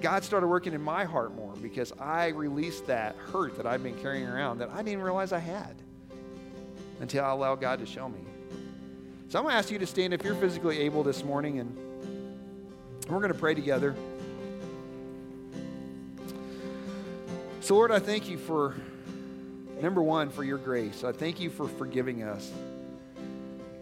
God 0.01 0.23
started 0.23 0.47
working 0.47 0.73
in 0.73 0.81
my 0.81 1.05
heart 1.05 1.33
more 1.33 1.53
because 1.61 1.93
I 1.99 2.27
released 2.27 2.87
that 2.87 3.15
hurt 3.31 3.55
that 3.57 3.65
I've 3.65 3.83
been 3.83 3.97
carrying 3.99 4.27
around 4.27 4.59
that 4.59 4.69
I 4.69 4.81
didn't 4.81 5.01
realize 5.01 5.31
I 5.31 5.39
had 5.39 5.75
until 6.99 7.23
I 7.23 7.29
allowed 7.29 7.61
God 7.61 7.79
to 7.79 7.85
show 7.85 8.09
me. 8.09 8.19
So 9.33 9.39
I'm 9.39 9.45
going 9.45 9.53
to 9.53 9.57
ask 9.57 9.71
you 9.71 9.79
to 9.79 9.87
stand 9.87 10.13
if 10.13 10.23
you're 10.23 10.35
physically 10.35 10.81
able 10.81 11.01
this 11.01 11.23
morning, 11.23 11.57
and 11.57 11.75
we're 13.09 13.17
going 13.17 13.33
to 13.33 13.39
pray 13.39 13.55
together. 13.55 13.95
So, 17.61 17.73
Lord, 17.73 17.89
I 17.89 17.97
thank 17.97 18.29
you 18.29 18.37
for, 18.37 18.75
number 19.81 20.03
one, 20.03 20.29
for 20.29 20.43
your 20.43 20.59
grace. 20.59 21.03
I 21.03 21.13
thank 21.13 21.39
you 21.39 21.49
for 21.49 21.67
forgiving 21.67 22.21
us. 22.21 22.51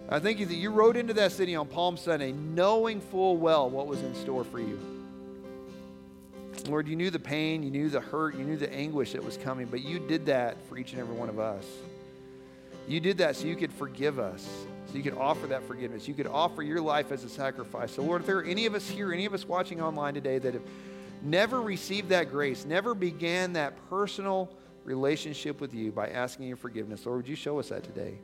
I 0.07 0.19
thank 0.19 0.39
you 0.39 0.45
that 0.45 0.55
you 0.55 0.71
rode 0.71 0.95
into 0.95 1.13
that 1.15 1.33
city 1.33 1.53
on 1.57 1.67
Palm 1.67 1.97
Sunday 1.97 2.31
knowing 2.31 3.01
full 3.01 3.35
well 3.35 3.69
what 3.69 3.87
was 3.87 4.01
in 4.03 4.15
store 4.15 4.45
for 4.45 4.61
you. 4.61 4.79
Lord, 6.65 6.87
you 6.87 6.95
knew 6.95 7.09
the 7.09 7.19
pain, 7.19 7.61
you 7.61 7.71
knew 7.71 7.89
the 7.89 7.99
hurt, 7.99 8.37
you 8.37 8.45
knew 8.45 8.55
the 8.55 8.73
anguish 8.73 9.11
that 9.11 9.21
was 9.25 9.35
coming, 9.35 9.65
but 9.65 9.83
you 9.83 9.99
did 9.99 10.27
that 10.27 10.55
for 10.69 10.77
each 10.77 10.93
and 10.93 11.01
every 11.01 11.17
one 11.17 11.27
of 11.27 11.39
us. 11.39 11.65
You 12.87 13.01
did 13.01 13.17
that 13.17 13.35
so 13.35 13.47
you 13.47 13.57
could 13.57 13.73
forgive 13.73 14.17
us, 14.17 14.47
so 14.91 14.97
you 14.97 15.03
could 15.03 15.17
offer 15.17 15.47
that 15.47 15.63
forgiveness. 15.63 16.07
You 16.07 16.13
could 16.13 16.27
offer 16.27 16.61
your 16.61 16.81
life 16.81 17.13
as 17.13 17.23
a 17.23 17.29
sacrifice. 17.29 17.93
So, 17.93 18.03
Lord, 18.03 18.21
if 18.21 18.27
there 18.27 18.39
are 18.39 18.43
any 18.43 18.65
of 18.65 18.75
us 18.75 18.89
here, 18.89 19.13
any 19.13 19.25
of 19.25 19.33
us 19.33 19.47
watching 19.47 19.81
online 19.81 20.13
today 20.13 20.37
that 20.37 20.53
have 20.53 20.63
never 21.21 21.61
received 21.61 22.09
that 22.09 22.29
grace, 22.29 22.65
never 22.65 22.93
began 22.93 23.53
that 23.53 23.73
personal 23.89 24.49
relationship 24.83 25.61
with 25.61 25.73
you 25.73 25.91
by 25.91 26.09
asking 26.09 26.47
your 26.47 26.57
forgiveness, 26.57 27.05
Lord, 27.05 27.19
would 27.19 27.27
you 27.27 27.35
show 27.35 27.57
us 27.59 27.69
that 27.69 27.83
today? 27.83 28.17